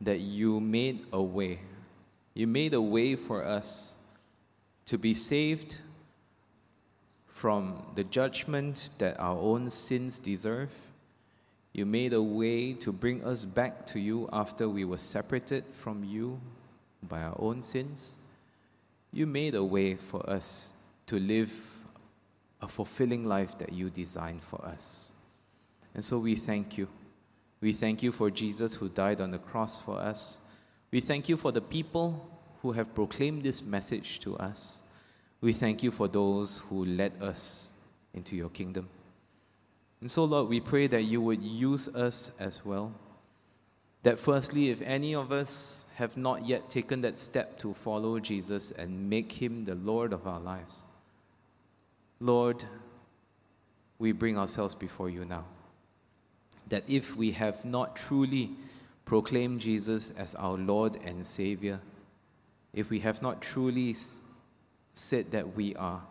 that 0.00 0.18
you 0.18 0.58
made 0.58 1.06
a 1.12 1.22
way. 1.22 1.60
You 2.34 2.48
made 2.48 2.74
a 2.74 2.82
way 2.82 3.14
for 3.14 3.44
us 3.44 3.98
to 4.86 4.98
be 4.98 5.14
saved 5.14 5.78
from 7.28 7.86
the 7.94 8.02
judgment 8.02 8.90
that 8.98 9.16
our 9.20 9.38
own 9.38 9.70
sins 9.70 10.18
deserve. 10.18 10.70
You 11.72 11.86
made 11.86 12.14
a 12.14 12.20
way 12.20 12.72
to 12.72 12.90
bring 12.90 13.24
us 13.24 13.44
back 13.44 13.86
to 13.92 14.00
you 14.00 14.28
after 14.32 14.68
we 14.68 14.84
were 14.84 14.96
separated 14.96 15.66
from 15.74 16.02
you 16.02 16.40
by 17.04 17.22
our 17.22 17.36
own 17.38 17.62
sins, 17.62 18.16
you 19.12 19.24
made 19.24 19.54
a 19.54 19.62
way 19.62 19.94
for 19.94 20.28
us 20.28 20.72
to 21.06 21.20
live 21.20 21.52
a 22.60 22.66
fulfilling 22.66 23.24
life 23.24 23.56
that 23.58 23.72
you 23.72 23.88
designed 23.88 24.42
for 24.42 24.60
us. 24.64 25.12
And 25.94 26.04
so 26.04 26.18
we 26.18 26.34
thank 26.34 26.78
you. 26.78 26.88
We 27.60 27.72
thank 27.72 28.02
you 28.02 28.12
for 28.12 28.30
Jesus 28.30 28.74
who 28.74 28.88
died 28.88 29.20
on 29.20 29.30
the 29.30 29.38
cross 29.38 29.80
for 29.80 29.98
us. 29.98 30.38
We 30.90 31.00
thank 31.00 31.28
you 31.28 31.36
for 31.36 31.52
the 31.52 31.60
people 31.60 32.28
who 32.62 32.72
have 32.72 32.94
proclaimed 32.94 33.42
this 33.42 33.62
message 33.62 34.20
to 34.20 34.36
us. 34.36 34.82
We 35.40 35.52
thank 35.52 35.82
you 35.82 35.90
for 35.90 36.08
those 36.08 36.58
who 36.68 36.84
led 36.84 37.12
us 37.20 37.72
into 38.14 38.36
your 38.36 38.48
kingdom. 38.50 38.88
And 40.00 40.10
so, 40.10 40.24
Lord, 40.24 40.48
we 40.48 40.60
pray 40.60 40.86
that 40.86 41.02
you 41.02 41.20
would 41.20 41.42
use 41.42 41.88
us 41.88 42.30
as 42.38 42.64
well. 42.64 42.92
That 44.04 44.18
firstly, 44.18 44.70
if 44.70 44.80
any 44.82 45.14
of 45.14 45.32
us 45.32 45.86
have 45.96 46.16
not 46.16 46.46
yet 46.46 46.70
taken 46.70 47.00
that 47.00 47.18
step 47.18 47.58
to 47.58 47.74
follow 47.74 48.20
Jesus 48.20 48.70
and 48.70 49.10
make 49.10 49.32
him 49.32 49.64
the 49.64 49.74
Lord 49.74 50.12
of 50.12 50.26
our 50.26 50.38
lives, 50.38 50.82
Lord, 52.20 52.64
we 53.98 54.12
bring 54.12 54.38
ourselves 54.38 54.74
before 54.74 55.10
you 55.10 55.24
now. 55.24 55.44
That 56.68 56.84
if 56.86 57.16
we 57.16 57.32
have 57.32 57.64
not 57.64 57.96
truly 57.96 58.50
proclaimed 59.04 59.60
Jesus 59.60 60.10
as 60.12 60.34
our 60.34 60.56
Lord 60.56 60.98
and 61.04 61.26
Savior, 61.26 61.80
if 62.74 62.90
we 62.90 63.00
have 63.00 63.22
not 63.22 63.40
truly 63.40 63.96
said 64.92 65.30
that 65.30 65.56
we 65.56 65.74
are 65.76 66.02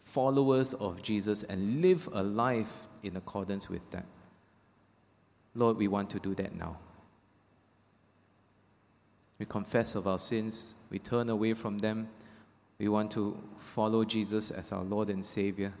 followers 0.00 0.74
of 0.74 1.02
Jesus 1.02 1.44
and 1.44 1.80
live 1.80 2.08
a 2.12 2.22
life 2.22 2.88
in 3.02 3.16
accordance 3.16 3.68
with 3.68 3.88
that, 3.90 4.06
Lord, 5.54 5.76
we 5.76 5.86
want 5.88 6.10
to 6.10 6.18
do 6.18 6.34
that 6.34 6.54
now. 6.54 6.76
We 9.38 9.46
confess 9.46 9.94
of 9.94 10.06
our 10.06 10.18
sins, 10.18 10.74
we 10.90 10.98
turn 10.98 11.28
away 11.30 11.54
from 11.54 11.78
them. 11.78 12.08
We 12.78 12.88
want 12.88 13.12
to 13.12 13.40
follow 13.58 14.04
Jesus 14.04 14.50
as 14.50 14.72
our 14.72 14.82
Lord 14.82 15.08
and 15.08 15.24
Savior. 15.24 15.72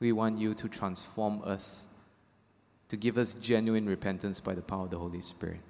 We 0.00 0.12
want 0.12 0.38
you 0.38 0.54
to 0.54 0.68
transform 0.68 1.42
us, 1.44 1.86
to 2.88 2.96
give 2.96 3.18
us 3.18 3.34
genuine 3.34 3.86
repentance 3.86 4.40
by 4.40 4.54
the 4.54 4.62
power 4.62 4.84
of 4.84 4.90
the 4.90 4.98
Holy 4.98 5.20
Spirit. 5.20 5.60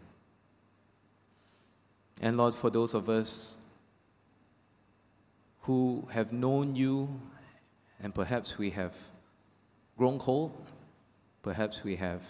And 2.20 2.36
Lord, 2.36 2.54
for 2.54 2.68
those 2.68 2.94
of 2.94 3.08
us 3.08 3.58
who 5.62 6.08
have 6.10 6.32
known 6.32 6.74
you, 6.76 7.20
and 8.00 8.14
perhaps 8.14 8.58
we 8.58 8.70
have 8.70 8.94
grown 9.96 10.18
cold, 10.18 10.66
perhaps 11.42 11.84
we 11.84 11.96
have 11.96 12.22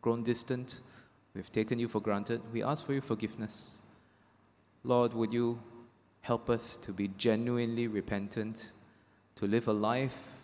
grown 0.00 0.22
distant, 0.22 0.80
we've 1.34 1.50
taken 1.52 1.78
you 1.78 1.88
for 1.88 2.00
granted, 2.00 2.40
we 2.52 2.62
ask 2.62 2.86
for 2.86 2.92
your 2.92 3.02
forgiveness. 3.02 3.78
Lord, 4.84 5.12
would 5.14 5.32
you 5.32 5.60
help 6.20 6.48
us 6.48 6.76
to 6.78 6.92
be 6.92 7.08
genuinely 7.18 7.88
repentant, 7.88 8.70
to 9.36 9.46
live 9.46 9.68
a 9.68 9.72
life 9.72 10.35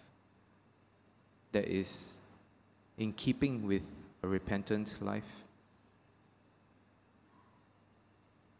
that 1.53 1.68
is 1.68 2.20
in 2.98 3.12
keeping 3.12 3.66
with 3.66 3.82
a 4.22 4.28
repentant 4.28 5.00
life? 5.00 5.44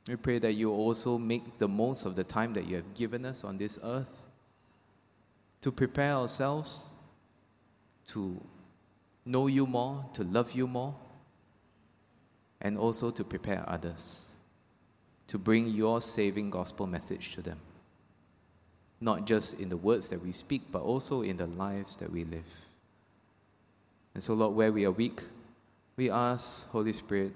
We 0.09 0.16
pray 0.16 0.38
that 0.40 0.55
you 0.55 0.70
also 0.70 1.16
make 1.16 1.59
the 1.59 1.68
most 1.68 2.07
of 2.07 2.16
the 2.16 2.24
time 2.24 2.55
that 2.55 2.66
you 2.66 2.76
have 2.76 2.95
given 2.95 3.24
us 3.24 3.45
on 3.45 3.57
this 3.57 3.78
earth 3.82 4.26
to 5.61 5.70
prepare 5.70 6.14
ourselves 6.14 6.95
to 8.09 8.40
know 9.24 9.47
you 9.47 9.66
more, 9.66 10.05
to 10.14 10.24
love 10.24 10.53
you 10.53 10.66
more, 10.66 10.95
and 12.61 12.76
also 12.76 13.11
to 13.11 13.22
prepare 13.22 13.64
others 13.68 14.32
to 15.32 15.38
bring 15.38 15.68
your 15.68 16.03
saving 16.03 16.51
gospel 16.51 16.86
message 16.86 17.34
to 17.34 17.40
them. 17.40 17.59
Not 19.01 19.24
just 19.24 19.59
in 19.59 19.70
the 19.70 19.78
words 19.78 20.11
that 20.11 20.22
we 20.22 20.30
speak, 20.30 20.61
but 20.70 20.82
also 20.82 21.22
in 21.22 21.38
the 21.38 21.47
lives 21.47 21.97
that 21.97 22.12
we 22.12 22.24
live. 22.24 22.45
And 24.14 24.22
so, 24.22 24.34
Lord, 24.34 24.54
where 24.54 24.72
we 24.72 24.84
are 24.84 24.90
weak, 24.90 25.22
we 25.96 26.10
ask, 26.10 26.68
Holy 26.70 26.92
Spirit, 26.92 27.32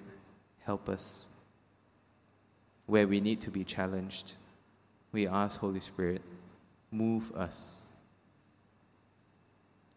help 0.64 0.88
us 0.88 1.28
where 2.86 3.06
we 3.06 3.20
need 3.20 3.40
to 3.42 3.50
be 3.50 3.64
challenged, 3.64 4.34
we 5.12 5.26
ask, 5.26 5.60
Holy 5.60 5.80
Spirit, 5.80 6.22
move 6.90 7.32
us. 7.32 7.80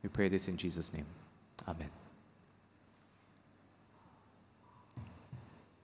We 0.01 0.09
pray 0.09 0.29
this 0.29 0.47
in 0.47 0.57
Jesus' 0.57 0.93
name. 0.93 1.05
Amen. 1.67 1.98